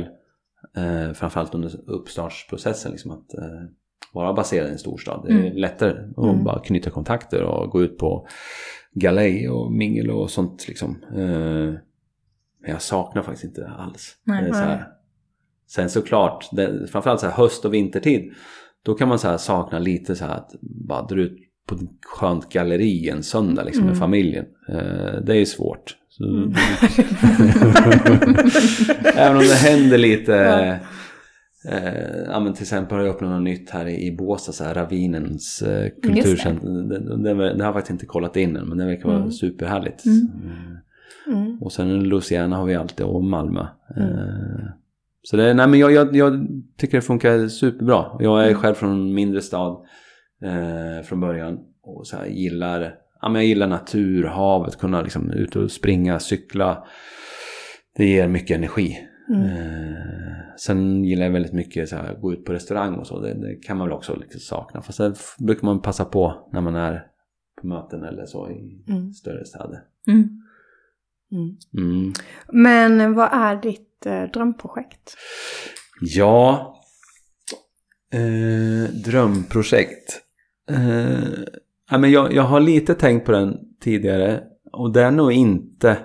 eh, 0.78 1.14
framförallt 1.14 1.56
under 1.56 1.90
uppstartsprocessen, 1.90 2.92
liksom, 2.92 3.12
att 3.12 3.34
eh, 3.34 3.66
vara 4.14 4.34
baserad 4.34 4.68
i 4.68 4.72
en 4.72 4.78
storstad. 4.80 5.24
Det 5.28 5.34
är 5.34 5.40
Mm. 5.40 5.58
lättare 5.58 5.92
att 5.92 6.24
Mm. 6.24 6.44
bara 6.44 6.60
knyta 6.60 6.90
kontakter 6.90 7.44
och 7.44 7.70
gå 7.70 7.84
ut 7.84 7.98
på 7.98 8.28
galej 8.94 9.50
och 9.50 9.72
mingel 9.72 10.10
och 10.12 10.30
sånt. 10.30 10.68
Liksom. 10.68 11.04
Eh, 11.16 11.74
men 12.62 12.72
jag 12.72 12.82
saknar 12.82 13.22
faktiskt 13.22 13.44
inte 13.46 13.68
alls. 13.68 14.16
Nej. 14.24 14.50
så 14.54 14.60
här. 14.60 14.88
Sen 15.68 15.90
såklart, 15.90 16.50
det, 16.52 16.88
framförallt 16.92 17.20
så 17.20 17.26
här 17.28 17.34
höst 17.34 17.66
och 17.66 17.74
vintertid, 17.74 18.34
då 18.84 18.94
kan 18.94 19.08
man 19.10 19.20
så 19.20 19.28
här 19.28 19.38
sakna 19.38 19.80
lite 19.80 20.16
så 20.16 20.26
här 20.26 20.36
att 20.38 20.52
bara 20.62 21.06
dra 21.06 21.20
ut 21.22 21.38
på 21.68 21.76
ett 21.76 21.82
skönt 22.06 22.50
galleri 22.50 23.10
en 23.10 23.24
söndag 23.24 23.64
liksom, 23.64 23.84
med 23.84 23.92
Mm. 23.92 24.00
familjen. 24.00 24.46
Eh, 24.70 25.22
det 25.26 25.36
är 25.38 25.46
svårt. 25.46 25.96
Mm. 26.20 26.54
Även 29.16 29.38
om 29.38 29.44
det 29.44 29.56
händer 29.56 29.98
lite. 29.98 30.32
Ja. 30.32 30.76
Eh, 31.72 32.24
ja, 32.28 32.40
men 32.40 32.54
till 32.54 32.64
exempel 32.64 32.98
har 32.98 33.06
jag 33.06 33.16
öppnat 33.16 33.32
något 33.32 33.44
nytt 33.44 33.70
här 33.70 33.86
i, 33.88 34.08
i 34.08 34.16
Båstad, 34.18 34.52
så 34.52 34.64
här, 34.64 34.74
Ravinens 34.74 35.62
eh, 35.62 35.90
kulturcentrum. 36.04 36.90
Det, 36.90 37.00
det, 37.00 37.24
det, 37.24 37.34
det 37.34 37.64
har 37.64 37.68
jag 37.68 37.74
faktiskt 37.74 37.92
inte 37.92 38.06
kollat 38.06 38.38
in 38.38 38.56
än 38.56 38.70
men 38.70 38.78
det 38.78 38.86
verkar 38.86 39.08
vara 39.10 39.18
Mm. 39.18 39.32
superhärligt. 39.32 40.06
Mm. 40.06 40.28
Eh, 40.46 40.52
Mm. 41.28 41.58
och 41.62 41.72
sen 41.72 42.04
Luciana 42.04 42.58
har 42.58 42.66
vi 42.66 42.76
alltid 42.76 43.06
och 43.06 43.24
Malmö. 43.24 43.66
Mm. 43.98 44.10
Eh, 44.10 44.66
så 45.24 45.38
det, 45.38 45.54
nej 45.54 45.68
men 45.68 45.80
jag, 45.80 45.92
jag, 45.92 46.16
jag 46.16 46.48
tycker 46.78 46.98
det 46.98 47.02
funkar 47.02 47.48
superbra. 47.48 48.06
Jag 48.20 48.42
är 48.44 48.48
Mm. 48.48 48.60
själv 48.60 48.74
från 48.74 48.92
en 48.92 49.14
mindre 49.14 49.42
stad 49.42 49.78
eh, 50.44 51.04
från 51.06 51.20
början. 51.20 51.60
Och 51.84 52.08
så 52.08 52.18
här, 52.18 52.26
gillar, 52.26 52.94
ja, 53.22 53.30
men 53.30 53.36
jag 53.42 53.46
gillar 53.46 53.68
natur, 53.68 54.24
havet, 54.24 54.78
kunna 54.78 55.02
liksom 55.02 55.32
ut 55.32 55.56
och 55.56 55.72
springa, 55.72 56.20
cykla. 56.20 56.88
Det 57.96 58.06
ger 58.06 58.28
mycket 58.28 58.58
energi. 58.58 58.98
Mm. 59.30 59.42
Eh, 59.46 59.96
sen 60.58 61.04
gillar 61.06 61.24
jag 61.26 61.32
väldigt 61.32 61.54
mycket 61.54 61.92
här, 61.92 62.16
gå 62.22 62.34
ut 62.34 62.46
på 62.46 62.54
restaurang 62.54 62.96
och 62.96 63.08
så. 63.08 63.20
Det, 63.20 63.34
det 63.34 63.56
kan 63.56 63.78
man 63.78 63.88
väl 63.88 63.98
också 63.98 64.16
liksom 64.16 64.40
sakna. 64.42 64.82
Fast 64.82 64.98
det 64.98 65.14
brukar 65.40 65.66
man 65.66 65.82
passa 65.82 66.06
på 66.06 66.50
när 66.54 66.62
man 66.62 66.76
är 66.76 67.06
på 67.62 67.68
möten 67.68 68.04
eller 68.04 68.26
så 68.26 68.50
i 68.50 68.84
Mm. 68.90 69.14
större 69.14 69.46
städer. 69.46 69.80
Mm. 70.08 70.30
Mm. 71.32 71.58
Mm. 71.78 72.14
Men 72.48 73.14
vad 73.14 73.30
är 73.32 73.56
ditt 73.56 74.06
eh, 74.06 74.24
drömprojekt? 74.24 75.16
Ja, 76.02 76.76
eh, 78.14 78.94
drömprojekt. 78.94 80.22
Eh, 80.72 81.44
ja, 81.90 81.98
men 81.98 82.12
jag, 82.12 82.34
jag 82.34 82.44
har 82.44 82.60
lite 82.60 82.96
tänkt 82.96 83.26
på 83.26 83.32
den 83.32 83.58
tidigare 83.84 84.44
och 84.72 84.92
det 84.94 85.04
är 85.04 85.12
nog 85.12 85.32
inte 85.32 85.98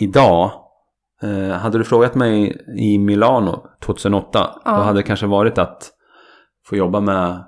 idag. 0.00 0.52
Eh, 1.22 1.50
hade 1.50 1.78
du 1.78 1.84
frågat 1.84 2.14
mig 2.14 2.62
i 2.76 2.98
Milano 2.98 3.66
2008 3.84 4.50
Ja. 4.64 4.70
då 4.76 4.82
hade 4.82 4.98
det 4.98 5.02
kanske 5.02 5.26
varit 5.26 5.58
att 5.58 5.90
få 6.66 6.76
jobba 6.76 7.00
med, 7.00 7.44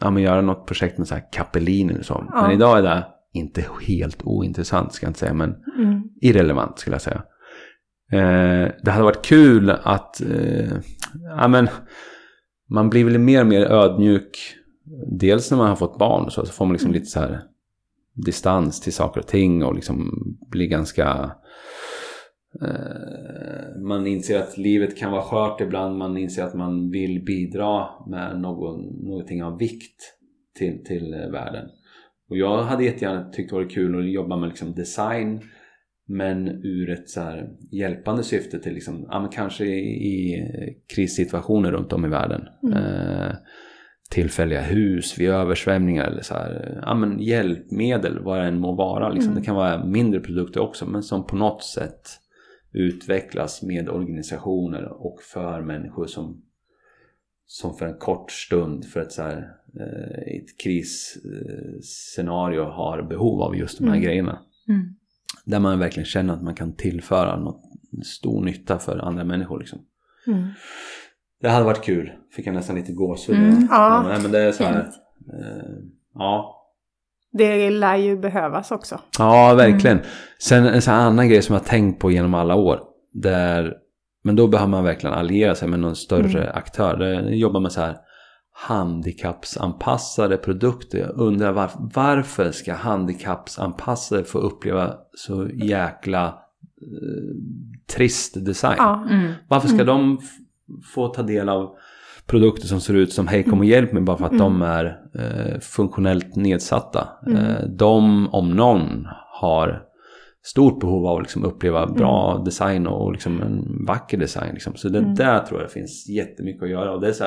ja 0.00 0.10
men 0.10 0.22
göra 0.22 0.40
något 0.40 0.66
projekt 0.66 0.98
med 0.98 1.08
så 1.08 1.14
här 1.14 1.24
Capellini 1.32 1.92
eller 1.92 2.02
så. 2.02 2.26
Ja. 2.32 2.42
Men 2.42 2.50
idag 2.50 2.78
är 2.78 2.82
det 2.82 3.06
inte 3.32 3.64
helt 3.86 4.22
ointressant 4.24 4.92
ska 4.92 5.06
jag 5.06 5.10
inte 5.10 5.20
säga 5.20 5.34
men 5.34 5.56
Mm. 5.78 6.02
irrelevant 6.20 6.78
skulle 6.78 6.94
jag 6.94 7.02
säga. 7.02 7.22
Eh, 8.12 8.72
det 8.82 8.90
hade 8.90 9.04
varit 9.04 9.22
kul 9.24 9.70
att, 9.70 10.20
eh, 10.20 10.72
ja 11.38 11.48
men, 11.48 11.68
man 12.70 12.90
blir 12.90 13.04
väl 13.04 13.18
mer 13.18 13.40
och 13.40 13.46
mer 13.46 13.60
ödmjuk. 13.66 14.56
Dels 15.06 15.50
när 15.50 15.58
man 15.58 15.68
har 15.68 15.76
fått 15.76 15.98
barn 15.98 16.30
så, 16.30 16.46
så 16.46 16.52
får 16.52 16.64
man 16.64 16.72
liksom 16.72 16.90
Mm. 16.90 17.00
lite 17.00 17.10
så 17.10 17.20
här 17.20 17.40
distans 18.14 18.80
till 18.80 18.92
saker 18.92 19.20
och 19.20 19.26
ting 19.26 19.64
och 19.64 19.74
liksom 19.74 20.10
blir 20.50 20.66
ganska... 20.66 21.32
Eh, 22.62 23.82
man 23.82 24.06
inser 24.06 24.38
att 24.38 24.58
livet 24.58 24.98
kan 24.98 25.12
vara 25.12 25.22
skört 25.22 25.60
ibland, 25.60 25.98
man 25.98 26.16
inser 26.16 26.44
att 26.44 26.54
man 26.54 26.90
vill 26.90 27.24
bidra 27.24 27.86
med 28.06 28.40
någon, 28.40 29.06
någonting 29.06 29.44
av 29.44 29.58
vikt 29.58 30.00
till, 30.58 30.84
till 30.84 31.14
eh, 31.14 31.30
världen. 31.30 31.68
Och 32.30 32.36
jag 32.36 32.62
hade 32.62 32.84
jättegärna 32.84 33.30
tyckt 33.30 33.50
det 33.50 33.56
var 33.56 33.70
kul 33.70 33.98
att 33.98 34.12
jobba 34.12 34.36
med 34.36 34.48
liksom 34.48 34.74
design 34.74 35.40
men 36.08 36.48
ur 36.48 36.90
ett 36.90 37.08
så 37.08 37.42
hjälpande 37.72 38.22
syfte 38.22 38.58
till 38.58 38.74
liksom, 38.74 39.06
ja, 39.10 39.30
kanske 39.32 39.64
i, 39.64 40.06
i 40.06 40.46
krissituationer 40.94 41.72
runt 41.72 41.92
om 41.92 42.04
i 42.04 42.08
världen. 42.08 42.42
Mm. 42.62 42.76
Eh, 42.76 43.34
tillfälliga 44.10 44.62
hus 44.62 45.18
vid 45.18 45.30
översvämningar 45.30 46.04
eller 46.04 46.22
så 46.22 46.34
här, 46.34 46.80
ja, 46.82 46.94
men 46.94 47.20
hjälpmedel 47.20 48.18
vad 48.18 48.38
det 48.38 48.44
än 48.44 48.58
må 48.58 48.74
vara. 48.74 49.08
Liksom. 49.08 49.30
Mm. 49.30 49.40
Det 49.40 49.46
kan 49.46 49.54
vara 49.56 49.84
mindre 49.84 50.20
produkter 50.20 50.60
också 50.60 50.86
men 50.86 51.02
som 51.02 51.26
på 51.26 51.36
något 51.36 51.64
sätt 51.64 52.08
utvecklas 52.72 53.62
med 53.62 53.88
organisationer 53.88 54.84
och 54.84 55.22
för 55.22 55.62
människor 55.62 56.06
som, 56.06 56.42
som 57.46 57.74
för 57.74 57.86
en 57.86 57.98
kort 57.98 58.30
stund 58.30 58.84
för 58.84 59.00
ett 59.00 59.12
så 59.12 59.22
här, 59.22 59.52
eh, 59.80 60.36
ett 60.36 60.58
krisscenario 60.62 62.64
har 62.64 63.02
behov 63.02 63.42
av 63.42 63.56
just 63.56 63.78
de 63.78 63.84
här 63.84 63.92
Mm. 63.92 64.02
grejerna. 64.04 64.38
Mm. 64.68 64.94
Där 65.44 65.60
man 65.60 65.78
verkligen 65.78 66.06
känner 66.06 66.34
att 66.34 66.42
man 66.42 66.54
kan 66.54 66.72
tillföra 66.72 67.40
något 67.40 67.62
stor 68.04 68.44
nytta 68.44 68.78
för 68.78 68.98
andra 68.98 69.24
människor. 69.24 69.58
Liksom. 69.58 69.78
Mm. 71.42 71.48
Det 71.48 71.48
hade 71.48 71.64
varit 71.64 71.84
kul. 71.84 72.12
Fick 72.36 72.46
jag 72.46 72.54
nästan 72.54 72.76
lite 72.76 72.92
gåshud. 72.92 73.36
Mm. 73.36 73.68
Ja. 73.70 74.04
Nej, 74.08 74.18
men 74.22 74.32
det 74.32 74.38
är 74.38 74.52
så 74.52 74.64
här. 74.64 74.74
Eh, 74.78 75.74
ja. 76.14 76.56
Det 77.32 77.70
lär 77.70 77.96
ju 77.96 78.16
behövas 78.18 78.70
också. 78.70 78.98
ja, 79.18 79.54
verkligen. 79.54 80.00
Sen 80.38 80.66
en 80.66 80.82
sån 80.82 80.94
här 80.94 81.00
annan 81.00 81.28
grej 81.28 81.42
som 81.42 81.54
jag 81.54 81.64
tänkt 81.64 82.00
på 82.00 82.10
genom 82.10 82.34
alla 82.34 82.54
år. 82.54 82.80
Där, 83.12 83.74
men 84.24 84.36
då 84.36 84.46
behöver 84.48 84.70
man 84.70 84.84
verkligen 84.84 85.14
alliera 85.14 85.54
sig 85.54 85.68
med 85.68 85.80
någon 85.80 85.96
större 85.96 86.42
Mm. 86.42 86.54
aktör. 86.54 86.96
Det 86.96 87.36
jobbar 87.36 87.60
med 87.60 87.72
så 87.72 87.80
här 87.80 87.96
handikappsanpassade 88.52 90.36
produkter. 90.36 90.98
Jag 90.98 91.10
undrar 91.10 91.52
var, 91.52 91.70
varför 91.94 92.50
ska 92.52 92.74
handikappsanpassade 92.74 94.24
få 94.24 94.38
uppleva 94.38 94.94
så 95.14 95.48
jäkla 95.54 96.26
eh, 96.26 97.34
trist 97.96 98.44
design? 98.46 98.74
Ja. 98.78 99.06
Mm. 99.10 99.32
Varför 99.48 99.68
ska 99.68 99.82
Mm. 99.82 99.86
de 99.86 100.18
få 100.94 101.08
ta 101.08 101.22
del 101.22 101.48
av 101.48 101.70
produkter 102.26 102.66
som 102.66 102.80
ser 102.80 102.94
ut 102.94 103.12
som 103.12 103.26
Hej 103.26 103.42
kom 103.42 103.58
och 103.58 103.64
hjälp 103.64 103.92
mig 103.92 104.02
bara 104.02 104.16
för 104.16 104.24
att 104.24 104.32
Mm. 104.32 104.42
de 104.42 104.62
är 104.62 104.84
eh, 105.14 105.60
funktionellt 105.60 106.36
nedsatta? 106.36 107.08
Mm. 107.26 107.38
Eh, 107.38 107.62
de 107.68 108.28
om 108.34 108.50
någon 108.50 109.06
har 109.40 109.82
stort 110.42 110.80
behov 110.80 111.06
av 111.06 111.16
att 111.16 111.22
liksom 111.22 111.44
uppleva 111.44 111.86
bra 111.86 112.42
design 112.44 112.86
och 112.86 113.12
liksom 113.12 113.42
en 113.42 113.84
vacker 113.86 114.18
design. 114.18 114.52
Liksom. 114.52 114.74
Så 114.76 114.88
det 114.88 114.98
Mm. 114.98 115.14
där 115.14 115.38
tror 115.38 115.60
jag 115.60 115.70
finns 115.70 116.08
jättemycket 116.08 116.62
att 116.62 116.70
göra 116.70 116.92
och 116.94 117.00
det 117.00 117.08
är 117.08 117.12
så 117.12 117.24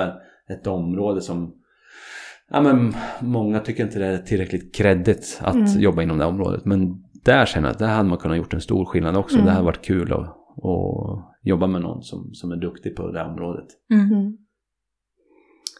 ett 0.49 0.67
område 0.67 1.21
som 1.21 1.53
ja, 2.51 2.61
men 2.61 2.93
många 3.21 3.59
tycker 3.59 3.83
inte 3.83 3.99
det 3.99 4.05
är 4.05 4.17
tillräckligt 4.17 4.75
kreddigt 4.75 5.39
att 5.43 5.55
Mm. 5.55 5.79
jobba 5.79 6.01
inom 6.01 6.17
det 6.17 6.25
området. 6.25 6.65
Men 6.65 7.03
där 7.25 7.45
känner 7.45 7.67
jag 7.67 7.73
att 7.73 7.79
där 7.79 7.87
hade 7.87 8.09
man 8.09 8.17
kunnat 8.17 8.37
gjort 8.37 8.53
en 8.53 8.61
stor 8.61 8.85
skillnad 8.85 9.15
också. 9.17 9.35
Mm. 9.35 9.45
Det 9.45 9.51
hade 9.51 9.65
varit 9.65 9.85
kul 9.85 10.13
att, 10.13 10.19
att 10.19 11.32
jobba 11.43 11.67
med 11.67 11.81
någon 11.81 12.03
som, 12.03 12.33
som 12.33 12.51
är 12.51 12.55
duktig 12.55 12.95
på 12.95 13.11
det 13.11 13.19
här 13.19 13.29
området. 13.29 13.67
Mm. 13.91 14.05
Mm. 14.05 14.37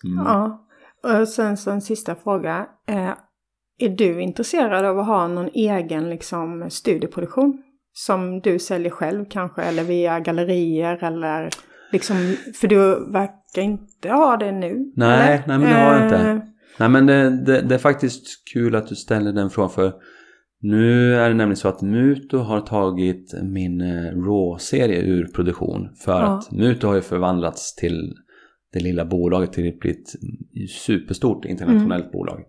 Mm. 0.04 0.26
Ja. 0.26 0.68
Och 1.04 1.28
sen 1.28 1.58
så 1.58 1.72
en 1.72 1.82
sista 1.82 2.16
fråga. 2.16 2.68
Eh, 2.88 3.14
är 3.80 3.90
du 3.90 4.22
intresserad 4.22 4.86
av 4.86 5.00
att 5.00 5.08
ha 5.08 5.28
någon 5.28 5.50
egen 5.54 6.10
liksom, 6.10 6.70
studieproduktion? 6.70 7.64
Som 7.94 8.40
du 8.40 8.60
säljer 8.60 8.90
själv 8.90 9.26
kanske, 9.30 9.62
eller 9.62 9.84
via 9.84 10.20
gallerier 10.20 11.04
eller 11.04 11.50
liksom, 11.92 12.36
för 12.56 12.68
du 12.68 13.12
verkar 13.12 13.62
inte 13.62 14.10
ha 14.10 14.38
det 14.38 14.52
nu. 14.52 14.92
Nej, 14.96 15.34
eller? 15.34 15.48
nej, 15.48 15.60
men 15.60 15.62
det 15.62 15.76
har 15.76 15.94
jag 15.94 16.06
inte. 16.06 16.18
Eh, 16.18 16.40
Nej 16.80 16.90
men 16.90 17.06
det, 17.06 17.30
det, 17.30 17.62
det 17.62 17.76
är 17.76 17.80
faktiskt 17.80 18.26
kul 18.54 18.76
att 18.76 18.88
du 18.88 18.96
ställer 18.96 19.34
den 19.34 19.50
frågan 19.50 19.70
för 19.70 19.94
nu 20.64 21.16
är 21.16 21.30
det 21.30 21.36
nämligen 21.36 21.58
så 21.58 21.68
att 21.68 21.82
Muto 21.82 22.38
har 22.38 22.62
tagit 22.62 23.34
min 23.44 23.82
eh, 23.82 24.12
Raw-serie 24.12 25.02
ur 25.02 25.28
produktion. 25.28 25.90
För 25.96 26.12
Ja. 26.12 26.26
att 26.26 26.52
Muto 26.52 26.88
har 26.88 26.96
ju 26.96 27.02
förvandlats 27.02 27.76
till 27.76 28.14
det 28.74 28.80
lilla 28.80 29.06
bolaget 29.06 29.54
till 29.54 29.68
ett 29.68 30.10
superstort 30.70 31.46
internationellt 31.46 32.12
bolag. 32.12 32.40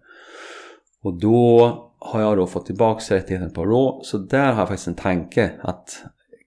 Och 1.02 1.20
då 1.20 1.78
har 1.98 2.20
jag 2.20 2.36
då 2.36 2.46
fått 2.46 2.66
tillbaka 2.66 3.14
rättigheten 3.14 3.50
på 3.50 3.64
Raw. 3.64 4.00
Så 4.04 4.18
där 4.18 4.52
har 4.52 4.58
jag 4.58 4.68
faktiskt 4.68 4.88
en 4.88 4.94
tanke 4.94 5.50
att 5.60 6.04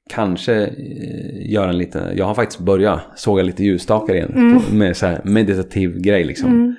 kanske 0.09 0.65
eh, 0.65 1.51
göra 1.51 1.69
en 1.69 1.77
liten, 1.77 2.17
jag 2.17 2.25
har 2.25 2.33
faktiskt 2.33 2.59
börjat 2.61 2.99
såga 3.15 3.43
lite 3.43 3.63
ljusstakar 3.63 4.13
igen. 4.15 4.33
Mm. 4.35 4.61
Med 4.71 4.97
så 4.97 5.05
här 5.05 5.21
meditativ 5.23 6.01
grej 6.01 6.23
liksom. 6.23 6.51
Mm. 6.51 6.75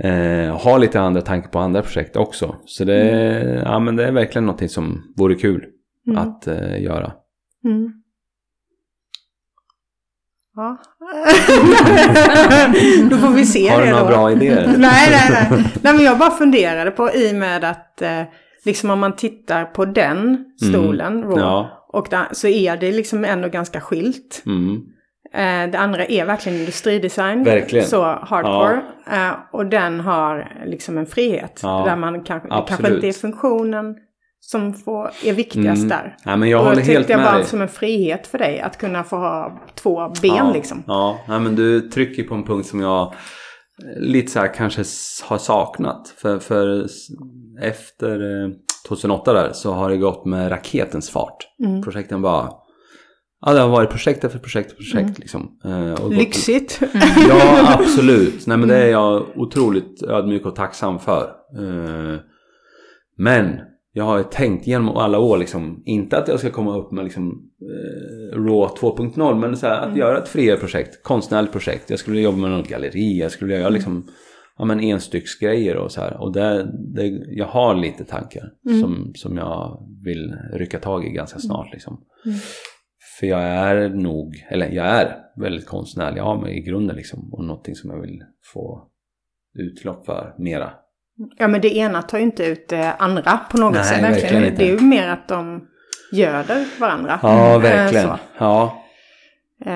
Eh, 0.00 0.60
har 0.60 0.78
lite 0.78 1.00
andra 1.00 1.22
tankar 1.22 1.48
på 1.50 1.58
andra 1.58 1.82
projekt 1.82 2.16
också. 2.16 2.56
Så 2.64 2.84
det, 2.84 3.62
ja, 3.64 3.78
men 3.78 3.96
det 3.96 4.04
är 4.04 4.12
verkligen 4.12 4.46
någonting 4.46 4.68
som 4.68 5.02
vore 5.16 5.34
kul 5.34 5.64
Mm. 6.06 6.18
att 6.18 6.46
eh, 6.46 6.82
göra. 6.82 7.12
Mm. 7.64 7.92
Ja. 10.56 10.78
då 13.10 13.16
får 13.16 13.34
vi 13.34 13.46
se 13.46 13.68
Har 13.68 13.80
det 13.80 13.84
du 13.86 13.90
några 13.90 14.04
då. 14.04 14.08
bra 14.10 14.32
idéer? 14.32 14.66
nej, 14.78 15.08
nej, 15.10 15.48
nej. 15.50 15.64
nej, 15.82 15.94
men 15.94 16.04
jag 16.04 16.18
bara 16.18 16.30
funderade 16.30 16.90
på 16.90 17.10
i 17.14 17.32
och 17.32 17.36
med 17.36 17.64
att 17.64 18.02
eh, 18.02 18.22
liksom 18.64 18.90
om 18.90 19.00
man 19.00 19.16
tittar 19.16 19.64
på 19.64 19.84
den 19.84 20.44
stolen, 20.70 21.22
Raw, 21.22 21.40
Ja. 21.40 21.86
och 21.92 22.06
där, 22.10 22.28
så 22.32 22.48
är 22.48 22.76
det 22.76 22.92
liksom 22.92 23.24
ändå 23.24 23.48
ganska 23.48 23.80
skilt. 23.80 24.42
Mm. 24.46 24.80
Eh, 25.34 25.70
det 25.70 25.78
andra 25.78 26.04
är 26.04 26.24
verkligen 26.24 26.58
industridesign. 26.58 27.44
Verkligen. 27.44 27.86
Så 27.86 28.02
hardcore. 28.02 28.82
Eh, 29.12 29.30
och 29.52 29.66
den 29.66 30.00
har 30.00 30.62
liksom 30.66 30.98
en 30.98 31.06
frihet. 31.06 31.60
Ja, 31.62 31.82
Där 31.86 31.96
man 31.96 32.24
kanske, 32.24 32.48
det 32.48 32.64
kanske 32.68 32.94
inte 32.94 33.08
är 33.08 33.12
funktionen 33.12 33.94
som 34.40 34.74
får, 34.74 35.10
är 35.24 35.32
viktigast 35.32 35.78
Mm. 35.82 35.88
där. 35.88 36.16
Nej, 36.24 36.36
men 36.36 36.48
jag 36.48 36.60
och 36.60 36.66
håller 36.66 36.78
jag 36.80 36.86
helt 36.86 37.08
jag 37.08 37.16
med 37.18 37.26
var 37.32 37.38
dig. 37.38 37.46
som 37.46 37.60
en 37.62 37.68
frihet 37.68 38.26
för 38.26 38.38
dig 38.38 38.60
att 38.60 38.78
kunna 38.78 39.04
få 39.04 39.16
ha 39.16 39.62
två 39.74 40.08
ben 40.22 40.36
ja, 40.36 40.52
liksom. 40.52 40.82
Ja, 40.86 41.18
nej, 41.28 41.40
men 41.40 41.56
du 41.56 41.80
trycker 41.80 42.22
på 42.22 42.34
en 42.34 42.44
punkt 42.44 42.66
som 42.68 42.80
jag 42.80 43.02
eh, 43.02 44.00
lite 44.00 44.30
så 44.32 44.38
här 44.38 44.54
kanske 44.54 44.80
har 45.24 45.38
saknat. 45.38 46.08
För, 46.16 46.38
för 46.38 46.86
efter 47.62 48.42
eh, 48.44 48.50
2008 48.88 49.32
där 49.32 49.52
så 49.52 49.72
har 49.72 49.90
det 49.90 49.96
gått 49.96 50.24
med 50.24 50.50
raketens 50.50 51.10
fart. 51.10 51.36
Mm. 51.64 51.82
Projekten 51.82 52.22
bara... 52.22 52.50
Ja, 53.46 53.52
det 53.52 53.60
har 53.60 53.68
varit 53.68 53.90
projekt 53.90 54.24
efter 54.24 54.38
projekt 54.38 54.70
efter 54.70 54.84
projekt 54.84 55.18
liksom. 55.18 55.58
Eh, 55.64 56.10
Lyxigt. 56.10 56.80
Ja, 57.28 57.76
absolut. 57.80 58.46
Nej, 58.46 58.58
men 58.58 58.68
det 58.68 58.76
är 58.76 58.90
jag 58.90 59.26
otroligt 59.36 60.02
ödmjuk 60.02 60.46
och 60.46 60.56
tacksam 60.56 60.98
för. 60.98 61.22
Eh, 61.58 62.18
Men 63.18 63.60
jag 63.92 64.04
har 64.04 64.18
ju 64.18 64.24
tänkt 64.24 64.66
genom 64.66 64.88
alla 64.96 65.18
år 65.18 65.38
liksom, 65.38 65.82
inte 65.84 66.18
att 66.18 66.28
jag 66.28 66.38
ska 66.38 66.50
komma 66.50 66.76
upp 66.78 66.92
med 66.92 67.04
liksom 67.04 67.50
eh, 67.62 68.36
RAW 68.38 68.68
2.0 68.80 69.34
men 69.38 69.56
så 69.56 69.66
här, 69.66 69.88
att 69.88 69.96
göra 69.96 70.18
ett 70.18 70.28
friare 70.28 70.56
projekt, 70.56 71.02
konstnärligt 71.02 71.52
projekt. 71.52 71.90
Jag 71.90 71.98
skulle 71.98 72.20
jobba 72.20 72.38
med 72.38 72.50
något 72.50 72.68
galleri, 72.68 73.18
jag 73.18 73.30
skulle 73.30 73.58
göra 73.58 73.68
liksom 73.68 74.04
ja, 74.58 74.64
men 74.64 74.80
enstycksgrejer 74.80 75.76
och 75.76 75.92
så 75.92 76.00
här. 76.00 76.20
Och 76.22 76.32
det, 76.32 76.72
det, 76.94 77.06
jag 77.30 77.46
har 77.46 77.74
lite 77.74 78.04
tankar 78.04 78.42
som, 78.80 79.12
som 79.14 79.36
jag 79.36 79.88
vill 80.04 80.34
rycka 80.52 80.78
tag 80.78 81.06
i 81.06 81.10
ganska 81.10 81.38
snart 81.38 81.72
liksom. 81.72 82.00
För 83.20 83.26
jag 83.26 83.42
är 83.42 83.88
nog, 83.88 84.46
eller 84.50 84.68
jag 84.70 84.86
är 84.86 85.16
väldigt 85.36 85.66
konstnärlig 85.66 86.20
av 86.20 86.42
mig 86.42 86.58
i 86.58 86.60
grunden 86.62 86.96
liksom. 86.96 87.28
Och 87.34 87.44
någonting 87.44 87.74
som 87.74 87.90
jag 87.90 88.00
vill 88.00 88.22
få 88.52 88.88
utlopp 89.58 90.06
för 90.06 90.34
mera. 90.38 90.70
Ja 91.38 91.48
men 91.48 91.60
det 91.60 91.76
ena 91.76 92.02
tar 92.02 92.18
ju 92.18 92.24
inte 92.24 92.44
ut 92.44 92.68
det 92.68 92.92
andra 92.92 93.40
på 93.50 93.56
något 93.58 93.72
Nej, 93.74 93.84
sätt. 93.84 94.02
verkligen 94.02 94.44
inte. 94.44 94.56
Det 94.56 94.68
är 94.70 94.80
ju 94.80 94.86
mer 94.86 95.08
att 95.08 95.28
de 95.28 95.66
göder 96.12 96.64
varandra. 96.80 97.18
Ja, 97.22 97.54
Eh, 97.54 97.60
verkligen. 97.60 98.06
så. 98.08 98.18
Ja. 98.38 98.82
Eh, 99.66 99.72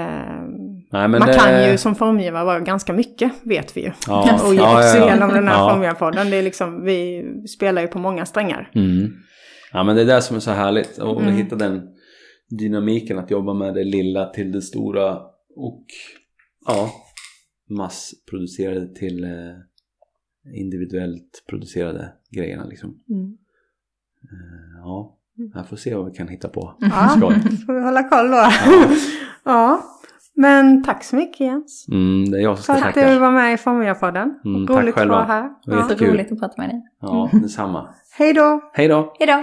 Nej, 0.93 1.09
man 1.09 1.21
det... 1.21 1.33
kan 1.35 1.71
ju 1.71 1.79
som 1.79 1.95
formgivare 1.95 2.45
vara 2.45 2.61
ganska 2.61 2.93
mycket, 2.93 3.33
vet 3.43 3.77
vi 3.77 3.81
ju. 3.81 3.93
Ja, 4.07 4.41
Och 4.49 4.55
ja, 4.55 4.77
också 4.79 4.99
ja. 4.99 5.07
genom 5.13 5.29
den 5.29 5.49
här 5.49 5.55
Ja. 5.59 5.71
formgivarpodden. 5.71 6.31
Det 6.31 6.37
är 6.37 6.43
liksom, 6.43 6.85
vi 6.85 7.25
spelar 7.57 7.83
ju 7.83 7.89
på 7.89 7.99
många 7.99 8.27
strängar. 8.27 8.71
Mm. 8.75 9.13
Ja 9.73 9.83
men 9.83 9.97
det 9.97 10.03
är 10.03 10.07
det 10.07 10.23
som 10.23 10.37
är 10.37 10.41
så 10.41 10.51
härligt. 10.51 10.99
Och 10.99 11.21
Mm. 11.23 11.35
hitta 11.35 11.57
den 11.57 11.89
dynamiken 12.51 13.19
att 13.19 13.31
jobba 13.31 13.55
med 13.55 13.75
det 13.75 13.85
lilla 13.85 14.27
till 14.27 14.53
det 14.53 14.63
stora. 14.63 15.19
Och 15.57 15.85
ja, 16.67 16.91
massproducerade 17.71 18.95
till 18.95 19.25
eh, 19.25 19.31
individuellt 20.61 21.45
producerade 21.49 22.13
grejerna 22.31 22.65
liksom. 22.65 22.99
Mm. 23.11 23.25
Eh, 24.23 24.79
ja, 24.79 25.19
jag 25.55 25.69
får 25.69 25.77
se 25.77 25.95
vad 25.95 26.07
vi 26.07 26.13
kan 26.13 26.29
hitta 26.29 26.49
på. 26.49 26.75
Ja, 26.81 26.89
får 27.67 27.75
vi 27.75 27.81
hålla 27.85 28.03
koll 28.09 28.31
då. 28.31 28.45
Ja. 29.45 29.83
Men 30.39 30.83
tack 30.85 31.05
så 31.05 31.17
mycket 31.17 31.41
Jens. 31.41 31.87
Mm, 31.89 32.31
det 32.31 32.39
är 32.39 32.43
jag 32.43 32.59
som 32.59 32.75
För 32.75 32.81
ska 32.81 32.89
att 32.89 32.95
du 32.95 33.01
tacka. 33.01 33.19
var 33.19 33.33
med 33.33 33.55
i 33.55 33.57
Formgivarpodden. 33.57 34.41
Mm, 34.45 34.67
Roligt 34.67 34.97
att 34.99 35.09
vara 35.09 35.25
här. 35.25 35.43
Det 35.65 35.71
var 35.71 35.79
Ja. 35.79 35.89
Så 35.89 36.05
roligt 36.05 36.33
att 36.33 36.39
prata 36.41 36.55
med 36.63 36.71
dig. 36.71 36.83
Ja, 37.01 37.31
detsamma. 37.33 37.95
Hej 38.19 38.33
då! 38.35 38.71
Hej 38.73 38.89
då! 38.89 39.15
Hejdå! 39.19 39.43